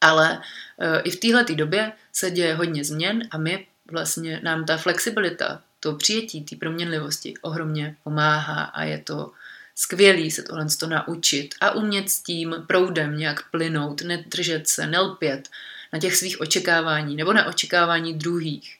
Ale 0.00 0.40
e, 0.78 1.00
i 1.00 1.10
v 1.10 1.20
téhle 1.20 1.44
době 1.44 1.92
se 2.12 2.30
děje 2.30 2.54
hodně 2.54 2.84
změn 2.84 3.28
a 3.30 3.38
my 3.38 3.66
vlastně 3.90 4.40
nám 4.42 4.64
ta 4.64 4.76
flexibilita, 4.76 5.62
to 5.80 5.94
přijetí 5.94 6.44
té 6.44 6.56
proměnlivosti 6.56 7.34
ohromně 7.42 7.96
pomáhá 8.04 8.62
a 8.64 8.82
je 8.82 8.98
to 8.98 9.32
skvělý 9.74 10.30
se 10.30 10.42
tohle 10.42 10.66
to 10.80 10.86
naučit 10.86 11.54
a 11.60 11.70
umět 11.70 12.10
s 12.10 12.22
tím 12.22 12.54
proudem 12.66 13.18
nějak 13.18 13.50
plynout, 13.50 14.02
nedržet 14.02 14.68
se, 14.68 14.86
nelpět 14.86 15.48
na 15.92 15.98
těch 15.98 16.16
svých 16.16 16.40
očekávání 16.40 17.16
nebo 17.16 17.32
na 17.32 17.46
očekávání 17.46 18.14
druhých. 18.14 18.76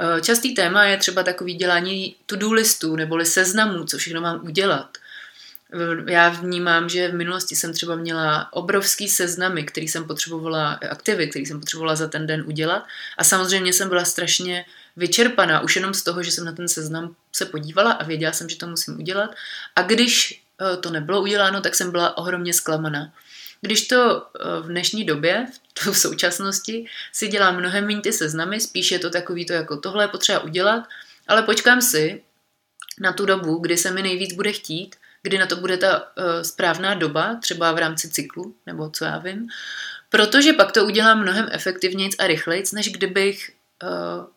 Eh, 0.00 0.20
častý 0.20 0.54
téma 0.54 0.84
je 0.84 0.96
třeba 0.96 1.22
takový 1.22 1.54
dělání 1.54 2.16
to-do 2.26 2.52
listů 2.52 2.96
neboli 2.96 3.26
seznamů, 3.26 3.84
co 3.84 3.98
všechno 3.98 4.20
mám 4.20 4.44
udělat. 4.44 4.98
Já 6.08 6.28
vnímám, 6.28 6.88
že 6.88 7.08
v 7.08 7.14
minulosti 7.14 7.56
jsem 7.56 7.72
třeba 7.72 7.96
měla 7.96 8.52
obrovský 8.52 9.08
seznamy, 9.08 9.64
který 9.64 9.88
jsem 9.88 10.04
potřebovala, 10.04 10.72
aktivy, 10.90 11.28
který 11.28 11.46
jsem 11.46 11.60
potřebovala 11.60 11.96
za 11.96 12.08
ten 12.08 12.26
den 12.26 12.44
udělat 12.46 12.84
a 13.18 13.24
samozřejmě 13.24 13.72
jsem 13.72 13.88
byla 13.88 14.04
strašně 14.04 14.64
vyčerpaná 14.96 15.60
už 15.60 15.76
jenom 15.76 15.94
z 15.94 16.02
toho, 16.02 16.22
že 16.22 16.30
jsem 16.30 16.44
na 16.44 16.52
ten 16.52 16.68
seznam 16.68 17.14
se 17.32 17.46
podívala 17.46 17.92
a 17.92 18.04
věděla 18.04 18.32
jsem, 18.32 18.48
že 18.48 18.56
to 18.56 18.66
musím 18.66 19.00
udělat. 19.00 19.30
A 19.76 19.82
když 19.82 20.42
eh, 20.60 20.76
to 20.76 20.90
nebylo 20.90 21.22
uděláno, 21.22 21.60
tak 21.60 21.74
jsem 21.74 21.90
byla 21.90 22.16
ohromně 22.16 22.52
zklamaná. 22.52 23.12
Když 23.60 23.88
to 23.88 24.22
eh, 24.22 24.60
v 24.60 24.66
dnešní 24.66 25.04
době, 25.04 25.46
v 25.92 25.98
současnosti, 25.98 26.86
si 27.12 27.28
dělám 27.28 27.56
mnohem 27.56 27.86
méně 27.86 28.00
ty 28.00 28.12
seznamy, 28.12 28.60
spíš 28.60 28.90
je 28.90 28.98
to 28.98 29.10
takový 29.10 29.46
to 29.46 29.52
jako 29.52 29.76
tohle 29.76 30.04
je 30.04 30.08
potřeba 30.08 30.38
udělat, 30.38 30.84
ale 31.28 31.42
počkám 31.42 31.82
si 31.82 32.22
na 33.00 33.12
tu 33.12 33.26
dobu, 33.26 33.58
kdy 33.58 33.76
se 33.76 33.90
mi 33.90 34.02
nejvíc 34.02 34.34
bude 34.34 34.52
chtít, 34.52 34.96
kdy 35.22 35.38
na 35.38 35.46
to 35.46 35.56
bude 35.56 35.76
ta 35.76 35.98
uh, 35.98 36.42
správná 36.42 36.94
doba, 36.94 37.38
třeba 37.42 37.72
v 37.72 37.78
rámci 37.78 38.10
cyklu, 38.10 38.54
nebo 38.66 38.90
co 38.90 39.04
já 39.04 39.18
vím, 39.18 39.48
protože 40.10 40.52
pak 40.52 40.72
to 40.72 40.84
udělám 40.84 41.22
mnohem 41.22 41.48
efektivněji 41.52 42.10
a 42.18 42.26
rychleji, 42.26 42.64
než 42.72 42.92
kdybych 42.92 43.50
Eh, 43.50 43.61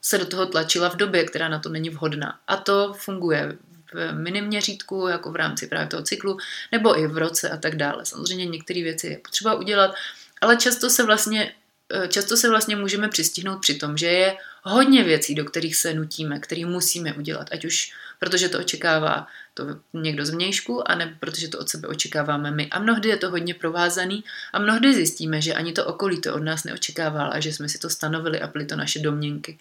se 0.01 0.17
do 0.17 0.25
toho 0.25 0.45
tlačila 0.45 0.89
v 0.89 0.95
době, 0.95 1.23
která 1.23 1.49
na 1.49 1.59
to 1.59 1.69
není 1.69 1.89
vhodná. 1.89 2.39
A 2.47 2.57
to 2.57 2.93
funguje 2.93 3.57
v 3.93 4.11
miniměřítku, 4.11 5.07
jako 5.07 5.31
v 5.31 5.35
rámci 5.35 5.67
právě 5.67 5.87
toho 5.87 6.03
cyklu, 6.03 6.37
nebo 6.71 6.99
i 6.99 7.07
v 7.07 7.17
roce 7.17 7.49
a 7.49 7.57
tak 7.57 7.75
dále. 7.75 8.05
Samozřejmě 8.05 8.45
některé 8.45 8.83
věci 8.83 9.07
je 9.07 9.17
potřeba 9.17 9.53
udělat, 9.53 9.95
ale 10.41 10.57
často 10.57 10.89
se 10.89 11.03
vlastně 11.03 11.53
eh, 11.93 12.07
často 12.07 12.37
se 12.37 12.49
vlastně 12.49 12.75
můžeme 12.75 13.07
přistihnout 13.07 13.61
při 13.61 13.75
tom, 13.75 13.97
že 13.97 14.07
je 14.07 14.37
hodně 14.63 15.03
věcí, 15.03 15.35
do 15.35 15.45
kterých 15.45 15.75
se 15.75 15.93
nutíme, 15.93 16.39
které 16.39 16.65
musíme 16.65 17.13
udělat, 17.13 17.47
ať 17.51 17.65
už 17.65 17.93
protože 18.19 18.49
to 18.49 18.59
očekává 18.59 19.27
to 19.53 19.63
někdo 19.93 20.25
z 20.25 20.29
vnějšku, 20.29 20.91
anebo 20.91 21.11
protože 21.19 21.47
to 21.47 21.59
od 21.59 21.69
sebe 21.69 21.87
očekáváme 21.87 22.51
my. 22.51 22.69
A 22.69 22.79
mnohdy 22.79 23.09
je 23.09 23.17
to 23.17 23.29
hodně 23.29 23.53
provázaný 23.53 24.23
a 24.53 24.59
mnohdy 24.59 24.93
zjistíme, 24.93 25.41
že 25.41 25.53
ani 25.53 25.73
to 25.73 25.85
okolí 25.85 26.21
to 26.21 26.33
od 26.33 26.43
nás 26.43 26.63
neočekávalo 26.63 27.33
a 27.33 27.39
že 27.39 27.53
jsme 27.53 27.69
si 27.69 27.79
to 27.79 27.89
stanovili 27.89 28.41
a 28.41 28.47
byly 28.47 28.65
to 28.65 28.75
naše 28.75 28.99
domněnky. 28.99 29.59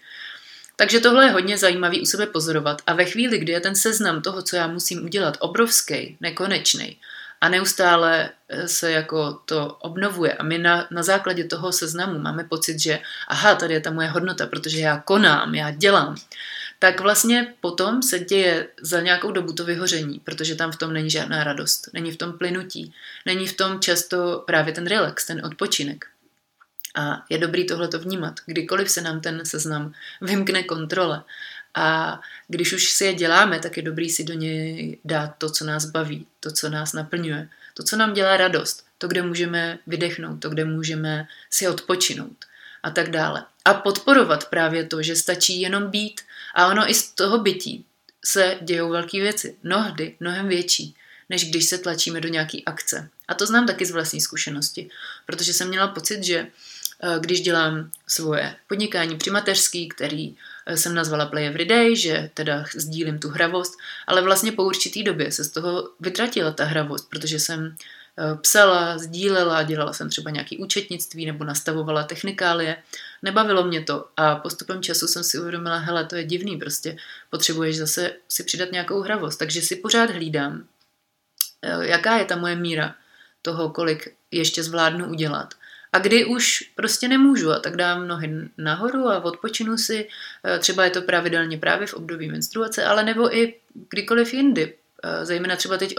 Takže 0.75 0.99
tohle 0.99 1.25
je 1.25 1.31
hodně 1.31 1.57
zajímavý 1.57 2.01
u 2.01 2.05
sebe 2.05 2.25
pozorovat 2.25 2.81
a 2.87 2.93
ve 2.93 3.05
chvíli, 3.05 3.39
kdy 3.39 3.51
je 3.51 3.59
ten 3.59 3.75
seznam 3.75 4.21
toho, 4.21 4.41
co 4.41 4.55
já 4.55 4.67
musím 4.67 5.03
udělat, 5.03 5.37
obrovský, 5.39 6.17
nekonečný, 6.21 6.97
a 7.41 7.49
neustále 7.49 8.29
eh, 8.49 8.67
se 8.67 8.91
jako 8.91 9.33
to 9.45 9.67
obnovuje 9.67 10.33
a 10.33 10.43
my 10.43 10.57
na, 10.57 10.87
na 10.91 11.03
základě 11.03 11.43
toho 11.43 11.71
seznamu 11.71 12.19
máme 12.19 12.43
pocit, 12.43 12.79
že 12.79 12.99
aha, 13.27 13.55
tady 13.55 13.73
je 13.73 13.79
ta 13.79 13.91
moje 13.91 14.07
hodnota, 14.07 14.47
protože 14.47 14.79
já 14.79 14.97
konám, 14.97 15.55
já 15.55 15.71
dělám, 15.71 16.15
tak 16.85 16.99
vlastně 16.99 17.53
potom 17.61 18.03
se 18.03 18.19
děje 18.19 18.67
za 18.81 19.01
nějakou 19.01 19.31
dobu 19.31 19.53
to 19.53 19.65
vyhoření, 19.65 20.19
protože 20.19 20.55
tam 20.55 20.71
v 20.71 20.75
tom 20.75 20.93
není 20.93 21.09
žádná 21.09 21.43
radost, 21.43 21.89
není 21.93 22.11
v 22.11 22.17
tom 22.17 22.37
plynutí, 22.37 22.93
není 23.25 23.47
v 23.47 23.57
tom 23.57 23.79
často 23.79 24.43
právě 24.47 24.73
ten 24.73 24.87
relax, 24.87 25.25
ten 25.25 25.45
odpočinek. 25.45 26.05
A 26.95 27.25
je 27.29 27.37
dobrý 27.37 27.65
tohle 27.65 27.87
to 27.87 27.99
vnímat, 27.99 28.39
kdykoliv 28.45 28.91
se 28.91 29.01
nám 29.01 29.21
ten 29.21 29.45
seznam 29.45 29.93
vymkne 30.21 30.63
kontrole. 30.63 31.23
A 31.75 32.19
když 32.47 32.73
už 32.73 32.91
si 32.91 33.05
je 33.05 33.13
děláme, 33.13 33.59
tak 33.59 33.77
je 33.77 33.83
dobrý 33.83 34.09
si 34.09 34.23
do 34.23 34.33
něj 34.33 34.97
dát 35.05 35.35
to, 35.37 35.49
co 35.49 35.65
nás 35.65 35.85
baví, 35.85 36.27
to, 36.39 36.51
co 36.51 36.69
nás 36.69 36.93
naplňuje, 36.93 37.49
to, 37.73 37.83
co 37.83 37.95
nám 37.95 38.13
dělá 38.13 38.37
radost, 38.37 38.85
to, 38.97 39.07
kde 39.07 39.21
můžeme 39.21 39.79
vydechnout, 39.87 40.39
to, 40.39 40.49
kde 40.49 40.65
můžeme 40.65 41.27
si 41.49 41.67
odpočinout 41.67 42.45
a 42.85 42.91
tak 42.91 43.11
dále. 43.11 43.43
A 43.65 43.73
podporovat 43.73 44.49
právě 44.49 44.85
to, 44.85 45.03
že 45.03 45.15
stačí 45.15 45.61
jenom 45.61 45.89
být, 45.89 46.21
a 46.55 46.67
ono 46.67 46.89
i 46.89 46.93
z 46.93 47.11
toho 47.11 47.39
bytí 47.39 47.85
se 48.25 48.57
dějou 48.61 48.89
velké 48.89 49.21
věci, 49.21 49.55
mnohdy 49.63 50.15
mnohem 50.19 50.47
větší, 50.47 50.95
než 51.29 51.49
když 51.49 51.65
se 51.65 51.77
tlačíme 51.77 52.21
do 52.21 52.29
nějaké 52.29 52.57
akce. 52.65 53.09
A 53.27 53.33
to 53.33 53.45
znám 53.45 53.67
taky 53.67 53.85
z 53.85 53.91
vlastní 53.91 54.21
zkušenosti, 54.21 54.89
protože 55.25 55.53
jsem 55.53 55.67
měla 55.67 55.87
pocit, 55.87 56.23
že 56.23 56.37
eh, 56.37 57.19
když 57.19 57.41
dělám 57.41 57.91
svoje 58.07 58.55
podnikání 58.67 59.17
při 59.17 59.29
mateřský, 59.29 59.89
který 59.89 60.35
eh, 60.65 60.77
jsem 60.77 60.95
nazvala 60.95 61.25
Play 61.25 61.47
Every 61.47 61.65
Day, 61.65 61.95
že 61.95 62.29
teda 62.33 62.65
sdílím 62.75 63.19
tu 63.19 63.29
hravost, 63.29 63.73
ale 64.07 64.21
vlastně 64.21 64.51
po 64.51 64.63
určitý 64.63 65.03
době 65.03 65.31
se 65.31 65.43
z 65.43 65.49
toho 65.49 65.89
vytratila 65.99 66.51
ta 66.51 66.65
hravost, 66.65 67.09
protože 67.09 67.39
jsem 67.39 67.75
psala, 68.41 68.97
sdílela, 68.97 69.63
dělala 69.63 69.93
jsem 69.93 70.09
třeba 70.09 70.31
nějaký 70.31 70.57
účetnictví 70.57 71.25
nebo 71.25 71.43
nastavovala 71.43 72.03
technikálie. 72.03 72.77
Nebavilo 73.21 73.63
mě 73.63 73.81
to 73.81 74.07
a 74.17 74.35
postupem 74.35 74.81
času 74.81 75.07
jsem 75.07 75.23
si 75.23 75.39
uvědomila, 75.39 75.77
hele, 75.77 76.05
to 76.05 76.15
je 76.15 76.23
divný, 76.23 76.57
prostě 76.57 76.97
potřebuješ 77.29 77.77
zase 77.77 78.13
si 78.27 78.43
přidat 78.43 78.71
nějakou 78.71 79.01
hravost. 79.01 79.37
Takže 79.37 79.61
si 79.61 79.75
pořád 79.75 80.09
hlídám, 80.09 80.65
eh, 81.61 81.87
jaká 81.87 82.17
je 82.17 82.25
ta 82.25 82.35
moje 82.35 82.55
míra 82.55 82.95
toho, 83.41 83.69
kolik 83.69 84.15
ještě 84.31 84.63
zvládnu 84.63 85.09
udělat. 85.09 85.53
A 85.93 85.99
kdy 85.99 86.25
už 86.25 86.71
prostě 86.75 87.07
nemůžu 87.07 87.51
a 87.51 87.59
tak 87.59 87.75
dám 87.75 88.07
nohy 88.07 88.49
nahoru 88.57 89.09
a 89.09 89.23
odpočinu 89.23 89.77
si, 89.77 90.09
eh, 90.43 90.59
třeba 90.59 90.83
je 90.83 90.89
to 90.89 91.01
pravidelně 91.01 91.57
právě 91.57 91.87
v 91.87 91.93
období 91.93 92.31
menstruace, 92.31 92.85
ale 92.85 93.03
nebo 93.03 93.35
i 93.37 93.55
kdykoliv 93.89 94.33
jindy, 94.33 94.73
zejména 95.23 95.55
třeba 95.55 95.77
teď 95.77 95.95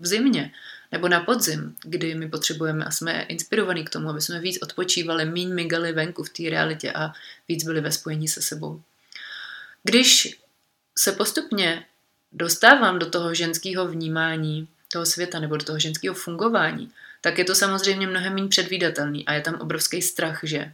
v 0.00 0.06
zimě 0.06 0.52
nebo 0.92 1.08
na 1.08 1.20
podzim, 1.20 1.76
kdy 1.82 2.14
my 2.14 2.28
potřebujeme 2.28 2.84
a 2.84 2.90
jsme 2.90 3.22
inspirovaní 3.22 3.84
k 3.84 3.90
tomu, 3.90 4.08
aby 4.08 4.20
jsme 4.20 4.40
víc 4.40 4.58
odpočívali, 4.62 5.24
míň 5.24 5.54
migali 5.54 5.92
venku 5.92 6.22
v 6.22 6.30
té 6.30 6.50
realitě 6.50 6.92
a 6.92 7.12
víc 7.48 7.64
byli 7.64 7.80
ve 7.80 7.92
spojení 7.92 8.28
se 8.28 8.42
sebou. 8.42 8.82
Když 9.82 10.40
se 10.98 11.12
postupně 11.12 11.84
dostávám 12.32 12.98
do 12.98 13.10
toho 13.10 13.34
ženského 13.34 13.88
vnímání 13.88 14.68
toho 14.92 15.06
světa 15.06 15.40
nebo 15.40 15.56
do 15.56 15.64
toho 15.64 15.78
ženského 15.78 16.14
fungování, 16.14 16.90
tak 17.20 17.38
je 17.38 17.44
to 17.44 17.54
samozřejmě 17.54 18.06
mnohem 18.06 18.34
méně 18.34 18.48
předvídatelný 18.48 19.26
a 19.26 19.32
je 19.32 19.40
tam 19.40 19.54
obrovský 19.54 20.02
strach, 20.02 20.40
že 20.42 20.72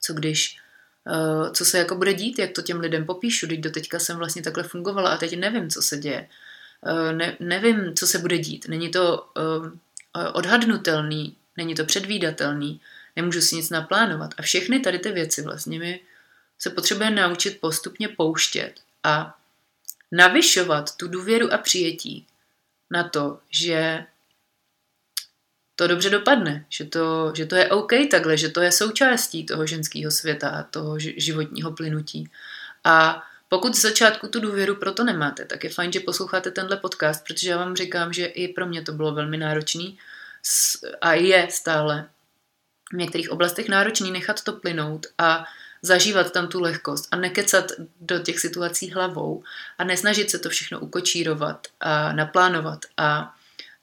co 0.00 0.14
když, 0.14 0.60
uh, 1.06 1.52
co 1.52 1.64
se 1.64 1.78
jako 1.78 1.94
bude 1.94 2.14
dít, 2.14 2.38
jak 2.38 2.50
to 2.52 2.62
těm 2.62 2.80
lidem 2.80 3.06
popíšu, 3.06 3.46
teď 3.46 3.60
do 3.60 3.70
teďka 3.70 3.98
jsem 3.98 4.16
vlastně 4.16 4.42
takhle 4.42 4.62
fungovala 4.62 5.10
a 5.10 5.16
teď 5.16 5.38
nevím, 5.38 5.70
co 5.70 5.82
se 5.82 5.98
děje. 5.98 6.28
Eh, 6.84 7.12
ne, 7.12 7.36
nevím, 7.40 7.94
co 7.94 8.06
se 8.06 8.18
bude 8.18 8.38
dít. 8.38 8.68
Není 8.68 8.90
to 8.90 9.30
uh, 9.36 9.68
odhadnutelný, 10.32 11.36
není 11.56 11.74
to 11.74 11.84
předvídatelný, 11.84 12.80
nemůžu 13.16 13.40
si 13.40 13.56
nic 13.56 13.70
naplánovat. 13.70 14.34
A 14.38 14.42
všechny 14.42 14.80
tady 14.80 14.98
ty 14.98 15.12
věci 15.12 15.42
vlastně 15.42 15.78
my 15.78 16.00
se 16.58 16.70
potřebujeme 16.70 17.16
naučit 17.16 17.60
postupně 17.60 18.08
pouštět 18.08 18.74
a 19.04 19.38
navyšovat 20.12 20.96
tu 20.96 21.08
důvěru 21.08 21.52
a 21.52 21.58
přijetí 21.58 22.26
na 22.90 23.08
to, 23.08 23.40
že 23.50 24.06
to 25.76 25.86
dobře 25.86 26.10
dopadne, 26.10 26.66
že 26.68 26.84
to, 26.84 27.32
že 27.36 27.46
to 27.46 27.56
je 27.56 27.70
OK 27.70 27.92
takhle, 28.10 28.36
že 28.36 28.48
to 28.48 28.60
je 28.60 28.72
součástí 28.72 29.46
toho 29.46 29.66
ženského 29.66 30.10
světa, 30.10 30.62
toho 30.70 30.98
životního 30.98 31.72
plynutí. 31.72 32.30
A 32.84 33.22
pokud 33.48 33.76
z 33.76 33.82
začátku 33.82 34.28
tu 34.28 34.40
důvěru 34.40 34.76
proto 34.76 35.04
nemáte, 35.04 35.44
tak 35.44 35.64
je 35.64 35.70
fajn, 35.70 35.92
že 35.92 36.00
posloucháte 36.00 36.50
tenhle 36.50 36.76
podcast, 36.76 37.24
protože 37.24 37.50
já 37.50 37.56
vám 37.56 37.76
říkám, 37.76 38.12
že 38.12 38.26
i 38.26 38.48
pro 38.48 38.66
mě 38.66 38.82
to 38.82 38.92
bylo 38.92 39.14
velmi 39.14 39.36
náročný 39.36 39.98
a 41.00 41.12
je 41.12 41.48
stále 41.50 42.08
v 42.92 42.96
některých 42.96 43.30
oblastech 43.30 43.68
náročný 43.68 44.10
nechat 44.10 44.42
to 44.42 44.52
plynout 44.52 45.06
a 45.18 45.44
zažívat 45.82 46.32
tam 46.32 46.48
tu 46.48 46.60
lehkost 46.60 47.08
a 47.10 47.16
nekecat 47.16 47.72
do 48.00 48.18
těch 48.18 48.38
situací 48.40 48.90
hlavou 48.90 49.42
a 49.78 49.84
nesnažit 49.84 50.30
se 50.30 50.38
to 50.38 50.48
všechno 50.48 50.80
ukočírovat 50.80 51.66
a 51.80 52.12
naplánovat 52.12 52.78
a 52.96 53.34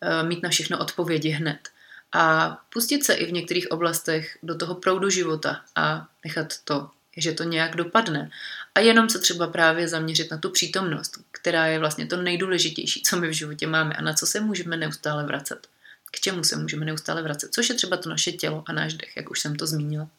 e, 0.01 0.23
mít 0.23 0.43
na 0.43 0.49
všechno 0.49 0.79
odpovědi 0.79 1.29
hned. 1.29 1.69
A 2.13 2.57
pustit 2.73 3.03
se 3.03 3.13
i 3.13 3.25
v 3.25 3.31
některých 3.31 3.71
oblastech 3.71 4.37
do 4.43 4.57
toho 4.57 4.75
proudu 4.75 5.09
života 5.09 5.61
a 5.75 6.07
nechat 6.23 6.53
to, 6.63 6.89
že 7.17 7.31
to 7.31 7.43
nějak 7.43 7.75
dopadne. 7.75 8.31
A 8.75 8.79
jenom 8.79 9.09
se 9.09 9.19
třeba 9.19 9.47
právě 9.47 9.87
zaměřit 9.87 10.31
na 10.31 10.37
tu 10.37 10.49
přítomnost, 10.49 11.17
která 11.31 11.65
je 11.65 11.79
vlastně 11.79 12.05
to 12.05 12.17
nejdůležitější, 12.17 13.03
co 13.03 13.17
my 13.17 13.27
v 13.27 13.33
životě 13.33 13.67
máme 13.67 13.93
a 13.93 14.01
na 14.01 14.13
co 14.13 14.25
se 14.25 14.39
můžeme 14.39 14.77
neustále 14.77 15.25
vracet. 15.25 15.67
K 16.11 16.19
čemu 16.19 16.43
se 16.43 16.55
můžeme 16.55 16.85
neustále 16.85 17.21
vracet, 17.21 17.53
což 17.53 17.69
je 17.69 17.75
třeba 17.75 17.97
to 17.97 18.09
naše 18.09 18.31
tělo 18.31 18.63
a 18.65 18.73
náš 18.73 18.93
dech, 18.93 19.17
jak 19.17 19.31
už 19.31 19.39
jsem 19.39 19.55
to 19.55 19.67
zmínila. 19.67 20.09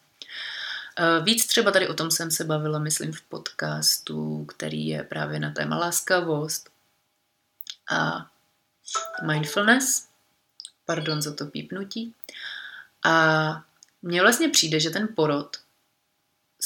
Eh, 0.99 1.23
víc 1.23 1.47
třeba 1.47 1.71
tady 1.71 1.89
o 1.89 1.95
tom 1.95 2.11
jsem 2.11 2.31
se 2.31 2.45
bavila, 2.45 2.79
myslím, 2.79 3.13
v 3.13 3.23
podcastu, 3.23 4.45
který 4.45 4.87
je 4.87 5.03
právě 5.03 5.41
na 5.41 5.51
téma 5.51 5.79
láskavost 5.79 6.71
a 7.91 8.31
mindfulness. 9.27 10.09
Pardon 10.85 11.23
za 11.23 11.35
to 11.35 11.47
pípnutí. 11.47 12.15
A 13.05 13.65
mně 14.03 14.21
vlastně 14.21 14.49
přijde, 14.49 14.81
že 14.81 14.91
ten 14.91 15.09
porod 15.17 15.57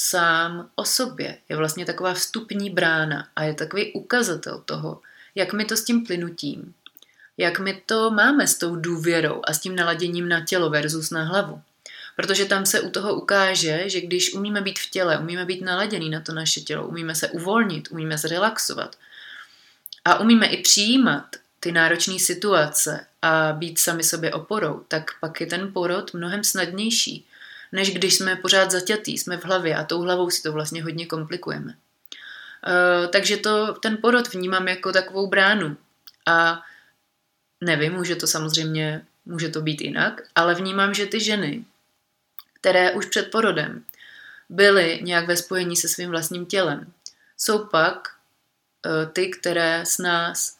sám 0.01 0.69
o 0.75 0.85
sobě 0.85 1.37
je 1.49 1.55
vlastně 1.55 1.85
taková 1.85 2.13
vstupní 2.13 2.69
brána 2.69 3.27
a 3.35 3.43
je 3.43 3.53
takový 3.53 3.93
ukazatel 3.93 4.61
toho, 4.65 5.01
jak 5.35 5.53
my 5.53 5.65
to 5.65 5.77
s 5.77 5.83
tím 5.83 6.05
plynutím, 6.05 6.73
jak 7.37 7.59
my 7.59 7.81
to 7.85 8.11
máme 8.11 8.47
s 8.47 8.57
tou 8.57 8.75
důvěrou 8.75 9.41
a 9.43 9.53
s 9.53 9.59
tím 9.59 9.75
naladěním 9.75 10.29
na 10.29 10.45
tělo 10.45 10.69
versus 10.69 11.11
na 11.11 11.23
hlavu. 11.23 11.61
Protože 12.15 12.45
tam 12.45 12.65
se 12.65 12.81
u 12.81 12.89
toho 12.89 13.15
ukáže, 13.15 13.89
že 13.89 14.01
když 14.01 14.33
umíme 14.33 14.61
být 14.61 14.79
v 14.79 14.89
těle, 14.89 15.17
umíme 15.17 15.45
být 15.45 15.61
naladěný 15.61 16.09
na 16.09 16.21
to 16.21 16.33
naše 16.33 16.61
tělo, 16.61 16.87
umíme 16.87 17.15
se 17.15 17.29
uvolnit, 17.29 17.91
umíme 17.91 18.17
zrelaxovat 18.17 18.95
a 20.05 20.19
umíme 20.19 20.47
i 20.47 20.61
přijímat 20.61 21.25
ty 21.59 21.71
náročné 21.71 22.19
situace 22.19 23.05
a 23.21 23.53
být 23.53 23.79
sami 23.79 24.03
sobě 24.03 24.33
oporou, 24.33 24.83
tak 24.87 25.11
pak 25.19 25.41
je 25.41 25.47
ten 25.47 25.73
porod 25.73 26.13
mnohem 26.13 26.43
snadnější, 26.43 27.25
než 27.71 27.93
když 27.93 28.15
jsme 28.15 28.35
pořád 28.35 28.71
zaťatý, 28.71 29.17
jsme 29.17 29.37
v 29.37 29.45
hlavě 29.45 29.75
a 29.75 29.83
tou 29.83 30.01
hlavou 30.01 30.29
si 30.29 30.41
to 30.41 30.51
vlastně 30.51 30.83
hodně 30.83 31.05
komplikujeme. 31.05 31.73
Uh, 32.67 33.07
takže 33.11 33.37
to, 33.37 33.73
ten 33.73 33.97
porod 33.97 34.33
vnímám 34.33 34.67
jako 34.67 34.91
takovou 34.91 35.27
bránu 35.27 35.77
a 36.25 36.61
nevím, 37.61 37.93
může 37.93 38.15
to 38.15 38.27
samozřejmě, 38.27 39.05
může 39.25 39.49
to 39.49 39.61
být 39.61 39.81
jinak, 39.81 40.21
ale 40.35 40.55
vnímám, 40.55 40.93
že 40.93 41.05
ty 41.05 41.19
ženy, 41.19 41.65
které 42.53 42.91
už 42.91 43.05
před 43.05 43.31
porodem 43.31 43.83
byly 44.49 44.99
nějak 45.03 45.27
ve 45.27 45.37
spojení 45.37 45.75
se 45.75 45.87
svým 45.87 46.09
vlastním 46.09 46.45
tělem, 46.45 46.93
jsou 47.37 47.65
pak 47.65 48.07
uh, 48.85 49.11
ty, 49.11 49.29
které 49.29 49.81
s 49.85 49.97
nás 49.97 50.57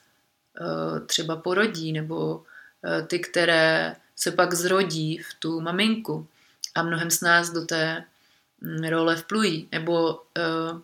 uh, 0.59 0.99
třeba 1.05 1.35
porodí, 1.35 1.93
nebo 1.93 2.43
ty, 3.07 3.19
které 3.19 3.95
se 4.15 4.31
pak 4.31 4.53
zrodí 4.53 5.17
v 5.17 5.33
tu 5.39 5.61
maminku 5.61 6.27
a 6.79 6.83
mnohem 6.83 7.11
s 7.11 7.21
nás 7.21 7.49
do 7.49 7.65
té 7.65 8.03
mm, 8.61 8.83
role 8.83 9.15
vplují, 9.15 9.67
nebo 9.71 10.13
uh, 10.13 10.81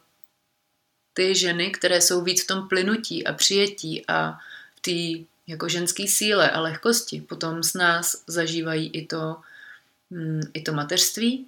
ty 1.14 1.36
ženy, 1.36 1.72
které 1.72 2.02
jsou 2.02 2.22
víc 2.22 2.44
v 2.44 2.48
tom 2.48 2.68
plynutí 2.68 3.28
a 3.28 3.34
přijetí 3.34 4.04
a 4.08 4.40
v 4.76 4.80
té 4.80 5.26
jako 5.48 5.70
ženské 5.70 6.08
síle 6.08 6.52
a 6.52 6.60
lehkosti, 6.60 7.22
potom 7.22 7.64
s 7.64 7.74
nás 7.74 8.24
zažívají 8.28 8.90
i 8.90 9.06
to, 9.06 9.36
mm, 10.10 10.42
i 10.54 10.62
to 10.62 10.74
mateřství, 10.74 11.48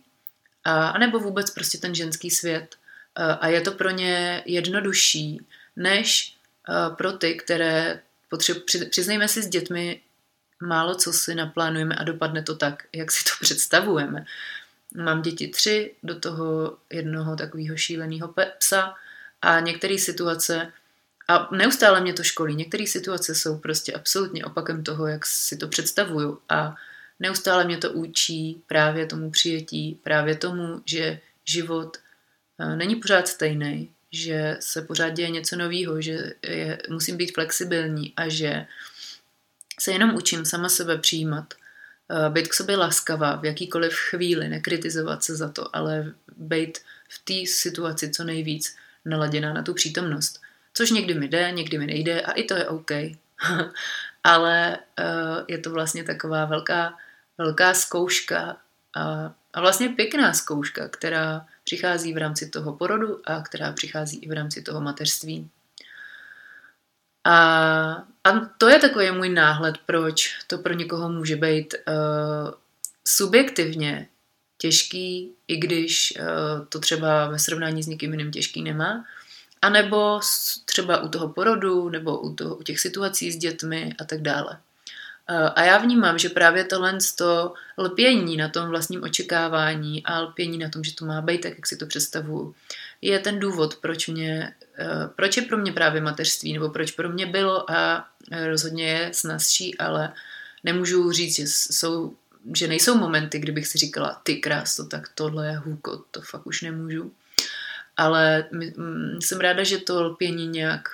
a, 0.64 0.98
nebo 0.98 1.20
vůbec 1.20 1.52
prostě 1.52 1.78
ten 1.78 1.96
ženský 1.96 2.32
svět. 2.32 2.76
A 3.16 3.48
je 3.48 3.62
to 3.62 3.72
pro 3.72 3.90
ně 3.90 4.44
jednodušší, 4.46 5.42
než 5.76 6.38
pro 6.96 7.12
ty, 7.12 7.36
které 7.36 8.02
potřebují, 8.30 8.64
přiznejme 8.90 9.28
si 9.28 9.44
s 9.44 9.48
dětmi, 9.48 10.02
málo 10.62 10.96
co 10.96 11.14
si 11.14 11.36
naplánujeme 11.36 11.96
a 11.96 12.04
dopadne 12.04 12.44
to 12.44 12.56
tak, 12.56 12.84
jak 12.94 13.12
si 13.12 13.24
to 13.24 13.30
představujeme. 13.42 14.26
Mám 14.96 15.22
děti 15.22 15.48
tři, 15.48 15.96
do 16.04 16.20
toho 16.20 16.78
jednoho 16.90 17.36
takového 17.36 17.78
šíleného 17.78 18.34
psa 18.58 18.96
a 19.42 19.60
některé 19.60 19.98
situace, 19.98 20.72
a 21.28 21.50
neustále 21.52 22.02
mě 22.02 22.14
to 22.14 22.24
školí, 22.24 22.56
některé 22.56 22.88
situace 22.88 23.36
jsou 23.36 23.58
prostě 23.58 23.94
absolutně 23.94 24.46
opakem 24.46 24.84
toho, 24.84 25.08
jak 25.08 25.26
si 25.26 25.58
to 25.58 25.68
představuju 25.68 26.40
a 26.50 26.76
neustále 27.20 27.64
mě 27.64 27.78
to 27.78 27.92
učí 27.92 28.62
právě 28.68 29.06
tomu 29.06 29.32
přijetí, 29.32 30.00
právě 30.04 30.36
tomu, 30.36 30.82
že 30.86 31.20
život 31.46 31.98
eh, 32.60 32.76
není 32.76 32.96
pořád 32.96 33.28
stejný, 33.28 33.92
že 34.12 34.58
se 34.60 34.82
pořád 34.82 35.10
děje 35.10 35.30
něco 35.30 35.56
nového, 35.56 36.02
že 36.02 36.34
je, 36.44 36.78
musím 36.90 37.18
být 37.18 37.34
flexibilní 37.34 38.14
a 38.16 38.30
že 38.30 38.68
se 39.80 39.92
jenom 39.92 40.16
učím 40.16 40.46
sama 40.46 40.70
sebe 40.70 40.98
přijímat, 40.98 41.54
eh, 41.54 42.30
být 42.30 42.48
k 42.48 42.54
sobě 42.54 42.78
laskavá 42.78 43.36
v 43.36 43.46
jakýkoliv 43.46 43.94
chvíli, 43.94 44.50
nekritizovat 44.50 45.24
se 45.24 45.36
za 45.36 45.50
to, 45.50 45.76
ale 45.76 46.14
být 46.38 46.78
v 47.10 47.20
té 47.26 47.52
situaci 47.52 48.12
co 48.12 48.24
nejvíc 48.24 48.76
naladěná 49.06 49.54
na 49.54 49.64
tu 49.64 49.74
přítomnost. 49.74 50.42
Což 50.74 50.92
někdy 50.92 51.14
mi 51.14 51.28
jde, 51.28 51.52
někdy 51.52 51.78
mi 51.78 51.86
nejde 51.86 52.22
a 52.22 52.32
i 52.32 52.44
to 52.44 52.56
je 52.56 52.68
OK. 52.68 52.92
ale 54.24 54.78
uh, 55.00 55.44
je 55.48 55.58
to 55.58 55.72
vlastně 55.72 56.04
taková 56.04 56.46
velká, 56.46 56.98
velká 57.38 57.74
zkouška 57.74 58.58
a, 58.96 59.34
a 59.54 59.62
vlastně 59.62 59.90
pěkná 59.90 60.34
zkouška, 60.34 60.88
která 60.88 61.46
přichází 61.64 62.14
v 62.14 62.18
rámci 62.18 62.50
toho 62.50 62.74
porodu 62.74 63.22
a 63.26 63.42
která 63.42 63.72
přichází 63.72 64.20
i 64.20 64.30
v 64.30 64.32
rámci 64.32 64.62
toho 64.62 64.82
mateřství. 64.82 65.50
A, 67.24 68.04
a 68.28 68.50
to 68.58 68.70
je 68.70 68.80
takový 68.80 69.12
můj 69.12 69.30
náhled, 69.30 69.76
proč 69.86 70.36
to 70.48 70.58
pro 70.58 70.74
někoho 70.74 71.10
může 71.10 71.36
být 71.36 71.74
uh, 71.74 72.52
subjektivně 73.08 74.08
těžký, 74.58 75.32
i 75.48 75.58
když 75.58 76.14
uh, 76.20 76.66
to 76.66 76.80
třeba 76.80 77.28
ve 77.28 77.40
srovnání 77.40 77.84
s 77.84 77.88
někým 77.88 78.12
jiným 78.12 78.32
těžký 78.32 78.62
nemá. 78.62 79.06
A 79.62 79.70
nebo 79.70 80.20
třeba 80.66 81.02
u 81.02 81.08
toho 81.08 81.30
porodu, 81.30 81.90
nebo 81.90 82.20
u, 82.20 82.36
toho, 82.36 82.56
u 82.56 82.64
těch 82.64 82.80
situací 82.80 83.32
s 83.32 83.38
dětmi 83.38 83.96
a 84.00 84.04
tak 84.04 84.22
dále. 84.22 84.58
A 85.56 85.64
já 85.64 85.78
vnímám, 85.78 86.18
že 86.18 86.30
právě 86.30 86.64
tohle 86.64 86.98
to 87.18 87.54
lpění 87.78 88.38
na 88.38 88.50
tom 88.50 88.70
vlastním 88.70 89.04
očekávání 89.04 90.06
a 90.06 90.20
lpění 90.20 90.58
na 90.58 90.70
tom, 90.70 90.84
že 90.84 90.96
to 90.96 91.06
má 91.06 91.22
být 91.22 91.42
tak, 91.42 91.56
jak 91.56 91.68
si 91.68 91.78
to 91.78 91.86
představuju, 91.86 92.56
je 93.02 93.20
ten 93.20 93.40
důvod, 93.40 93.76
proč, 93.76 94.08
mě, 94.08 94.54
eh, 94.78 95.10
proč 95.16 95.38
je 95.38 95.44
pro 95.44 95.58
mě 95.58 95.72
právě 95.72 96.02
mateřství, 96.02 96.54
nebo 96.54 96.70
proč 96.70 96.92
pro 96.92 97.10
mě 97.10 97.26
bylo 97.26 97.72
a 97.72 98.08
rozhodně 98.32 98.88
je 98.88 99.14
snazší, 99.14 99.78
ale 99.78 100.14
nemůžu 100.64 101.12
říct, 101.12 101.36
že, 101.36 101.44
jsou, 101.48 102.16
že 102.56 102.68
nejsou 102.68 102.98
momenty, 102.98 103.40
kdybych 103.40 103.68
si 103.68 103.78
říkala, 103.78 104.22
ty 104.24 104.36
krásto, 104.36 104.86
tak 104.86 105.10
tohle 105.16 105.48
je 105.48 105.58
hůko, 105.58 106.04
to 106.12 106.22
fakt 106.22 106.48
už 106.48 106.62
nemůžu. 106.62 107.14
Ale 107.98 108.50
jsem 109.20 109.40
ráda, 109.40 109.64
že 109.64 109.78
to 109.78 110.04
lpění 110.04 110.48
nějak, 110.48 110.90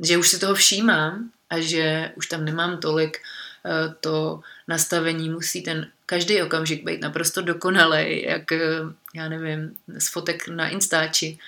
že 0.00 0.18
už 0.18 0.28
si 0.28 0.38
toho 0.38 0.54
všímám 0.54 1.30
a 1.50 1.60
že 1.60 2.12
už 2.16 2.26
tam 2.26 2.44
nemám 2.44 2.78
tolik 2.78 3.18
eh, 3.18 3.94
to 4.00 4.40
nastavení 4.68 5.30
musí 5.30 5.62
ten 5.62 5.90
každý 6.06 6.42
okamžik 6.42 6.84
být 6.84 7.00
naprosto 7.00 7.42
dokonalý, 7.42 8.22
jak, 8.22 8.52
eh, 8.52 8.80
já 9.14 9.28
nevím, 9.28 9.76
z 9.98 10.08
fotek 10.08 10.48
na 10.48 10.68
Instači 10.68 11.38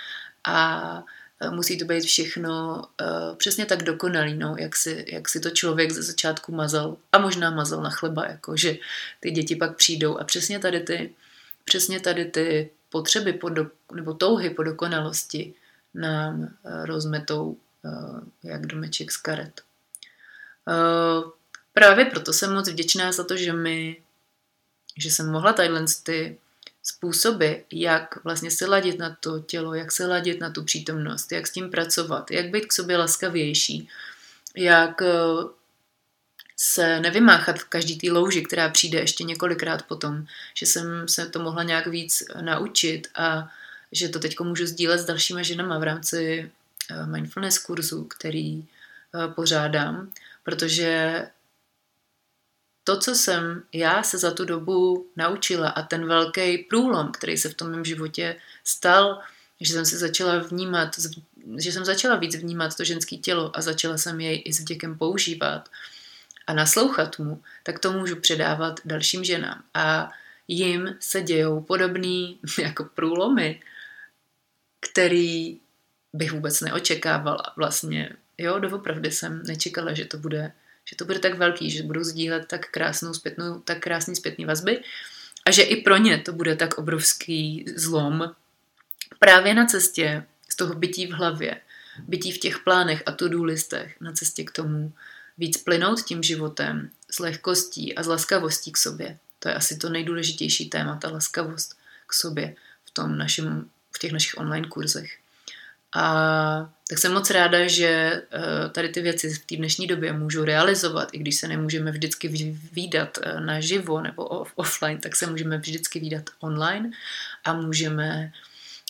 a 0.45 0.99
eh, 0.99 1.26
musí 1.51 1.79
to 1.79 1.85
být 1.85 2.05
všechno 2.05 2.83
uh, 3.01 3.37
přesně 3.37 3.66
tak 3.66 3.83
dokonalý, 3.83 4.35
no, 4.35 4.57
jak, 4.59 4.77
si, 4.77 5.05
jak 5.09 5.29
si 5.29 5.40
to 5.40 5.51
člověk 5.51 5.90
ze 5.90 6.03
začátku 6.03 6.53
mazal 6.53 6.96
a 7.12 7.18
možná 7.18 7.51
mazal 7.51 7.83
na 7.83 7.90
chleba, 7.90 8.27
jako 8.27 8.57
že 8.57 8.77
ty 9.20 9.31
děti 9.31 9.57
pak 9.57 9.77
přijdou 9.77 10.18
a 10.18 10.25
přesně 10.25 10.59
tady 10.59 10.81
ty, 10.81 11.14
přesně 11.64 12.01
tady 12.01 12.25
ty 12.25 12.70
potřeby 12.90 13.33
po 13.33 13.49
do, 13.49 13.70
nebo 13.94 14.14
touhy 14.14 14.51
po 14.51 14.62
dokonalosti 14.62 15.55
nám 15.94 16.40
uh, 16.40 16.49
rozmetou 16.85 17.57
uh, 17.83 18.20
jak 18.42 18.66
domeček 18.66 19.12
z 19.12 19.16
karet. 19.16 19.61
Uh, 20.68 21.31
právě 21.72 22.05
proto 22.05 22.33
jsem 22.33 22.55
moc 22.55 22.68
vděčná 22.68 23.12
za 23.12 23.25
to, 23.25 23.37
že 23.37 23.53
mi, 23.53 24.03
že 24.96 25.11
jsem 25.11 25.31
mohla 25.31 25.53
tadyhle 25.53 25.85
ty 26.03 26.38
způsoby, 26.87 27.53
jak 27.72 28.25
vlastně 28.25 28.51
se 28.51 28.66
ladit 28.66 28.99
na 28.99 29.16
to 29.20 29.40
tělo, 29.40 29.75
jak 29.75 29.92
se 29.92 30.07
ladit 30.07 30.40
na 30.40 30.51
tu 30.51 30.64
přítomnost, 30.64 31.33
jak 31.33 31.46
s 31.46 31.51
tím 31.51 31.70
pracovat, 31.70 32.31
jak 32.31 32.51
být 32.51 32.66
k 32.66 32.72
sobě 32.72 32.96
laskavější, 32.96 33.88
jak 34.57 35.01
uh, 35.01 35.51
se 36.57 37.01
nevymáchat 37.01 37.59
v 37.59 37.64
každý 37.64 37.99
té 37.99 38.12
louži, 38.12 38.42
která 38.42 38.68
přijde 38.68 38.99
ještě 38.99 39.25
několikrát 39.25 39.83
potom, 39.83 40.27
že 40.55 40.66
jsem 40.66 41.09
se 41.09 41.27
to 41.27 41.38
mohla 41.38 41.62
nějak 41.62 41.87
víc 41.87 42.22
naučit 42.40 43.09
a 43.14 43.51
že 43.92 44.09
to 44.09 44.18
teď 44.18 44.40
můžu 44.40 44.66
sdílet 44.66 45.01
s 45.01 45.05
dalšíma 45.05 45.42
ženama 45.42 45.79
v 45.79 45.83
rámci 45.83 46.51
eh, 46.90 47.07
mindfulness 47.07 47.59
kurzu, 47.59 48.05
který 48.05 48.62
eh, 48.62 49.29
pořádám, 49.29 50.11
protože 50.44 51.22
to, 52.87 52.99
co 52.99 53.14
jsem 53.14 53.62
já 53.72 54.03
se 54.03 54.18
za 54.18 54.31
tu 54.31 54.44
dobu 54.44 55.07
naučila 55.16 55.68
a 55.68 55.83
ten 55.83 56.07
velký 56.07 56.59
průlom, 56.59 57.12
který 57.12 57.38
se 57.38 57.49
v 57.49 57.55
tom 57.55 57.70
mém 57.70 57.85
životě 57.85 58.37
stal, 58.64 59.20
že 59.61 59.72
jsem 59.72 59.85
si 59.85 59.96
začala 59.96 60.38
vnímat, 60.38 60.96
že 61.59 61.72
jsem 61.72 61.85
začala 61.85 62.16
víc 62.16 62.37
vnímat 62.37 62.77
to 62.77 62.85
ženské 62.85 63.16
tělo 63.16 63.57
a 63.57 63.61
začala 63.61 63.99
jsem 63.99 64.20
jej 64.20 64.42
i 64.44 64.53
s 64.53 64.61
vděkem 64.61 64.99
používat 64.99 65.68
a 66.46 66.55
naslouchat 66.55 67.18
mu, 67.18 67.42
tak 67.62 67.79
to 67.79 67.92
můžu 67.92 68.16
předávat 68.16 68.81
dalším 68.85 69.25
ženám. 69.25 69.62
A 69.75 70.11
jim 70.49 70.96
se 71.01 71.22
dějou 71.22 71.61
podobný 71.61 72.38
jako 72.59 72.85
průlomy, 72.85 73.62
který 74.81 75.59
bych 76.12 76.33
vůbec 76.33 76.61
neočekávala. 76.61 77.53
Vlastně, 77.57 78.11
jo, 78.38 78.59
doopravdy 78.59 79.11
jsem 79.11 79.42
nečekala, 79.42 79.94
že 79.94 80.05
to 80.05 80.18
bude, 80.18 80.53
že 80.88 80.96
to 80.96 81.05
bude 81.05 81.18
tak 81.18 81.38
velký, 81.38 81.70
že 81.70 81.83
budou 81.83 82.05
sdílet 82.05 82.46
tak 82.46 82.70
krásnou 82.70 83.14
zpětnou, 83.14 83.61
tak 83.61 83.79
krásný 83.79 84.16
zpětný 84.16 84.44
vazby 84.44 84.83
a 85.46 85.51
že 85.51 85.62
i 85.62 85.83
pro 85.83 85.96
ně 85.96 86.18
to 86.18 86.33
bude 86.33 86.57
tak 86.57 86.79
obrovský 86.79 87.64
zlom 87.77 88.35
právě 89.18 89.55
na 89.55 89.66
cestě 89.66 90.25
z 90.49 90.57
toho 90.57 90.75
bytí 90.75 91.07
v 91.07 91.11
hlavě, 91.11 91.61
bytí 92.09 92.33
v 92.33 92.38
těch 92.38 92.59
plánech 92.59 93.03
a 93.07 93.12
to 93.12 93.27
listech, 93.44 94.01
na 94.01 94.12
cestě 94.12 94.44
k 94.44 94.51
tomu 94.51 94.92
víc 95.38 95.57
plynout 95.57 96.03
tím 96.03 96.22
životem 96.22 96.90
s 97.11 97.18
lehkostí 97.18 97.94
a 97.94 98.03
s 98.03 98.07
laskavostí 98.07 98.72
k 98.72 98.77
sobě. 98.77 99.18
To 99.38 99.49
je 99.49 99.55
asi 99.55 99.77
to 99.77 99.88
nejdůležitější 99.88 100.68
téma, 100.68 100.96
ta 100.96 101.11
laskavost 101.11 101.77
k 102.07 102.12
sobě 102.12 102.57
v 102.85 102.90
tom 102.90 103.18
našem 103.18 103.70
v 103.96 103.99
těch 103.99 104.12
našich 104.12 104.38
online 104.38 104.68
kurzech. 104.68 105.18
A 105.94 106.72
tak 106.88 106.99
jsem 106.99 107.12
moc 107.12 107.31
ráda, 107.31 107.68
že 107.68 107.87
eh, 107.87 108.68
tady 108.68 108.88
ty 108.88 109.01
věci 109.01 109.35
v 109.35 109.46
té 109.46 109.57
dnešní 109.57 109.87
době 109.87 110.12
můžu 110.12 110.44
realizovat, 110.44 111.09
i 111.12 111.18
když 111.18 111.37
se 111.37 111.49
nemůžeme 111.49 111.90
vždycky 111.90 112.29
výdat 112.72 113.18
eh, 113.22 113.40
na 113.40 113.61
živo 113.61 114.01
nebo 114.01 114.25
offline, 114.55 115.01
tak 115.01 115.16
se 115.16 115.27
můžeme 115.27 115.59
vždycky 115.59 116.01
výdat 116.01 116.31
online 116.40 116.90
a 117.44 117.53
můžeme 117.53 118.33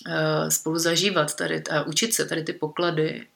eh, 0.07 0.51
spolu 0.51 0.79
zažívat 0.79 1.37
tady 1.37 1.63
a 1.63 1.83
učit 1.83 2.15
se 2.15 2.25
tady 2.25 2.43
ty 2.43 2.53
poklady 2.53 3.27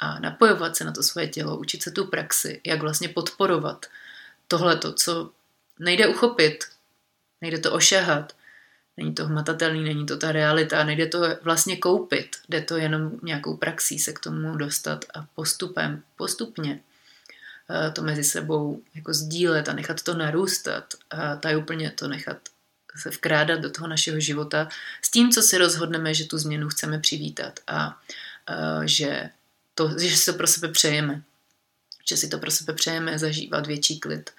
a 0.00 0.18
napojovat 0.18 0.76
se 0.76 0.84
na 0.84 0.92
to 0.92 1.02
svoje 1.02 1.28
tělo, 1.28 1.58
učit 1.58 1.82
se 1.82 1.90
tu 1.90 2.06
praxi, 2.06 2.60
jak 2.64 2.80
vlastně 2.80 3.08
podporovat 3.08 3.86
tohleto, 4.48 4.92
co 4.92 5.30
nejde 5.78 6.06
uchopit, 6.06 6.64
nejde 7.40 7.58
to 7.58 7.72
ošahat, 7.72 8.32
Není 9.00 9.14
to 9.14 9.26
hmatatelný, 9.26 9.84
není 9.84 10.06
to 10.06 10.16
ta 10.16 10.32
realita, 10.32 10.84
nejde 10.84 11.06
to 11.06 11.20
vlastně 11.42 11.76
koupit, 11.76 12.36
jde 12.48 12.62
to 12.62 12.76
jenom 12.76 13.12
nějakou 13.22 13.56
praxí 13.56 13.98
se 13.98 14.12
k 14.12 14.18
tomu 14.18 14.56
dostat 14.56 15.04
a 15.14 15.26
postupem, 15.34 16.02
postupně 16.16 16.80
eh, 17.70 17.90
to 17.90 18.02
mezi 18.02 18.24
sebou 18.24 18.82
jako 18.94 19.14
sdílet 19.14 19.68
a 19.68 19.72
nechat 19.72 20.02
to 20.02 20.14
narůstat 20.14 20.94
a 21.10 21.36
tady 21.36 21.56
úplně 21.56 21.90
to 21.90 22.08
nechat 22.08 22.36
se 22.96 23.10
vkrádat 23.10 23.60
do 23.60 23.70
toho 23.70 23.88
našeho 23.88 24.20
života 24.20 24.68
s 25.02 25.10
tím, 25.10 25.30
co 25.30 25.42
si 25.42 25.58
rozhodneme, 25.58 26.14
že 26.14 26.24
tu 26.24 26.38
změnu 26.38 26.68
chceme 26.68 26.98
přivítat 26.98 27.60
a, 27.66 27.76
a 27.76 27.96
že, 28.84 29.30
to, 29.74 29.98
že 29.98 30.16
si 30.16 30.32
to 30.32 30.32
pro 30.32 30.46
sebe 30.46 30.68
přejeme. 30.68 31.22
Že 32.08 32.16
si 32.16 32.28
to 32.28 32.38
pro 32.38 32.50
sebe 32.50 32.72
přejeme 32.72 33.18
zažívat 33.18 33.66
větší 33.66 34.00
klid, 34.00 34.30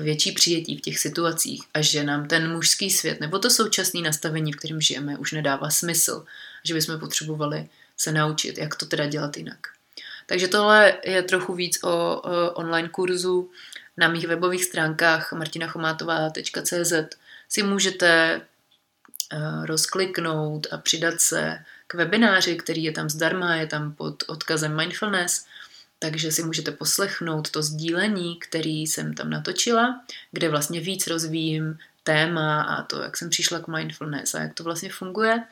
větší 0.00 0.32
přijetí 0.32 0.76
v 0.76 0.80
těch 0.80 0.98
situacích 0.98 1.62
a 1.74 1.80
že 1.80 2.04
nám 2.04 2.28
ten 2.28 2.52
mužský 2.52 2.90
svět 2.90 3.20
nebo 3.20 3.38
to 3.38 3.50
současné 3.50 4.00
nastavení, 4.00 4.52
v 4.52 4.56
kterém 4.56 4.80
žijeme, 4.80 5.18
už 5.18 5.32
nedává 5.32 5.70
smysl, 5.70 6.24
že 6.64 6.74
bychom 6.74 7.00
potřebovali 7.00 7.68
se 7.96 8.12
naučit, 8.12 8.58
jak 8.58 8.74
to 8.74 8.86
teda 8.86 9.06
dělat 9.06 9.36
jinak. 9.36 9.58
Takže 10.26 10.48
tohle 10.48 10.94
je 11.04 11.22
trochu 11.22 11.54
víc 11.54 11.84
o, 11.84 11.88
o 11.88 12.50
online 12.50 12.88
kurzu. 12.88 13.50
Na 13.96 14.08
mých 14.08 14.26
webových 14.26 14.64
stránkách 14.64 15.32
martinachomátová.cz 15.32 16.92
si 17.48 17.62
můžete 17.62 18.40
uh, 19.32 19.66
rozkliknout 19.66 20.66
a 20.70 20.78
přidat 20.78 21.20
se 21.20 21.58
k 21.86 21.94
webináři, 21.94 22.56
který 22.56 22.84
je 22.84 22.92
tam 22.92 23.10
zdarma, 23.10 23.56
je 23.56 23.66
tam 23.66 23.92
pod 23.92 24.24
odkazem 24.26 24.76
Mindfulness 24.76 25.44
takže 26.02 26.32
si 26.32 26.42
můžete 26.42 26.72
poslechnout 26.72 27.50
to 27.50 27.62
sdílení, 27.62 28.38
který 28.38 28.86
jsem 28.86 29.14
tam 29.14 29.30
natočila, 29.30 30.04
kde 30.32 30.48
vlastně 30.48 30.80
víc 30.80 31.06
rozvíjím 31.06 31.78
téma 32.02 32.62
a 32.62 32.82
to, 32.82 33.02
jak 33.02 33.16
jsem 33.16 33.30
přišla 33.30 33.58
k 33.58 33.68
mindfulness 33.68 34.34
a 34.34 34.40
jak 34.40 34.54
to 34.54 34.64
vlastně 34.64 34.90
funguje. 34.90 35.44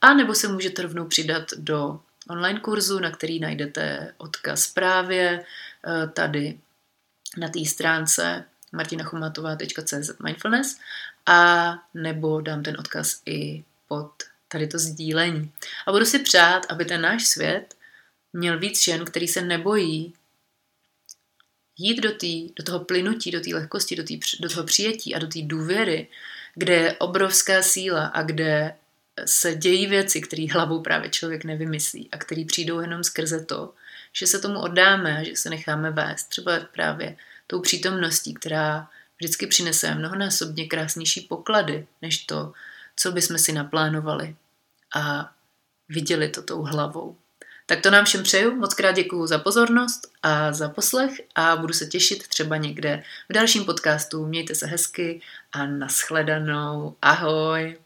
A 0.00 0.14
nebo 0.14 0.34
se 0.34 0.48
můžete 0.48 0.82
rovnou 0.82 1.04
přidat 1.04 1.50
do 1.56 2.00
online 2.28 2.60
kurzu, 2.60 2.98
na 2.98 3.10
který 3.10 3.40
najdete 3.40 4.14
odkaz 4.18 4.66
právě 4.66 5.44
eh, 5.86 6.06
tady 6.06 6.58
na 7.36 7.48
té 7.48 7.64
stránce 7.64 8.44
martinachomatová.cz 8.72 10.10
mindfulness 10.24 10.78
a 11.26 11.72
nebo 11.94 12.40
dám 12.40 12.62
ten 12.62 12.76
odkaz 12.78 13.20
i 13.26 13.64
pod 13.88 14.12
tady 14.48 14.66
to 14.66 14.78
sdílení. 14.78 15.52
A 15.86 15.92
budu 15.92 16.04
si 16.04 16.18
přát, 16.18 16.66
aby 16.68 16.84
ten 16.84 17.00
náš 17.00 17.26
svět 17.26 17.77
měl 18.32 18.58
víc 18.58 18.84
žen, 18.84 19.04
který 19.04 19.28
se 19.28 19.42
nebojí 19.42 20.14
jít 21.78 22.00
do, 22.00 22.12
tý, 22.12 22.52
do 22.56 22.64
toho 22.64 22.80
plynutí, 22.80 23.30
do 23.30 23.40
té 23.40 23.54
lehkosti, 23.54 23.96
do, 23.96 24.04
tý, 24.04 24.20
do 24.40 24.48
toho 24.48 24.64
přijetí 24.64 25.14
a 25.14 25.18
do 25.18 25.26
té 25.26 25.38
důvěry, 25.42 26.08
kde 26.54 26.74
je 26.74 26.96
obrovská 26.96 27.62
síla 27.62 28.06
a 28.06 28.22
kde 28.22 28.74
se 29.24 29.54
dějí 29.54 29.86
věci, 29.86 30.20
které 30.20 30.46
hlavou 30.52 30.82
právě 30.82 31.10
člověk 31.10 31.44
nevymyslí 31.44 32.08
a 32.12 32.18
které 32.18 32.44
přijdou 32.44 32.80
jenom 32.80 33.04
skrze 33.04 33.44
to, 33.44 33.74
že 34.12 34.26
se 34.26 34.38
tomu 34.38 34.60
oddáme 34.60 35.18
a 35.18 35.22
že 35.22 35.36
se 35.36 35.50
necháme 35.50 35.90
vést. 35.90 36.24
Třeba 36.24 36.60
právě 36.60 37.16
tou 37.46 37.60
přítomností, 37.60 38.34
která 38.34 38.90
vždycky 39.16 39.46
přinese 39.46 39.94
mnohonásobně 39.94 40.66
krásnější 40.66 41.20
poklady, 41.20 41.86
než 42.02 42.18
to, 42.18 42.52
co 42.96 43.12
bychom 43.12 43.38
si 43.38 43.52
naplánovali 43.52 44.36
a 44.94 45.32
viděli 45.88 46.28
to 46.28 46.42
tou 46.42 46.62
hlavou. 46.62 47.16
Tak 47.68 47.80
to 47.80 47.90
nám 47.90 48.04
všem 48.04 48.22
přeju, 48.22 48.54
moc 48.54 48.74
krát 48.74 48.92
děkuju 48.92 49.26
za 49.26 49.38
pozornost 49.38 50.12
a 50.22 50.52
za 50.52 50.68
poslech 50.68 51.20
a 51.34 51.56
budu 51.56 51.74
se 51.74 51.86
těšit 51.86 52.28
třeba 52.28 52.56
někde 52.56 53.02
v 53.28 53.32
dalším 53.32 53.64
podcastu. 53.64 54.26
Mějte 54.26 54.54
se 54.54 54.66
hezky 54.66 55.20
a 55.52 55.66
nashledanou. 55.66 56.96
Ahoj! 57.02 57.76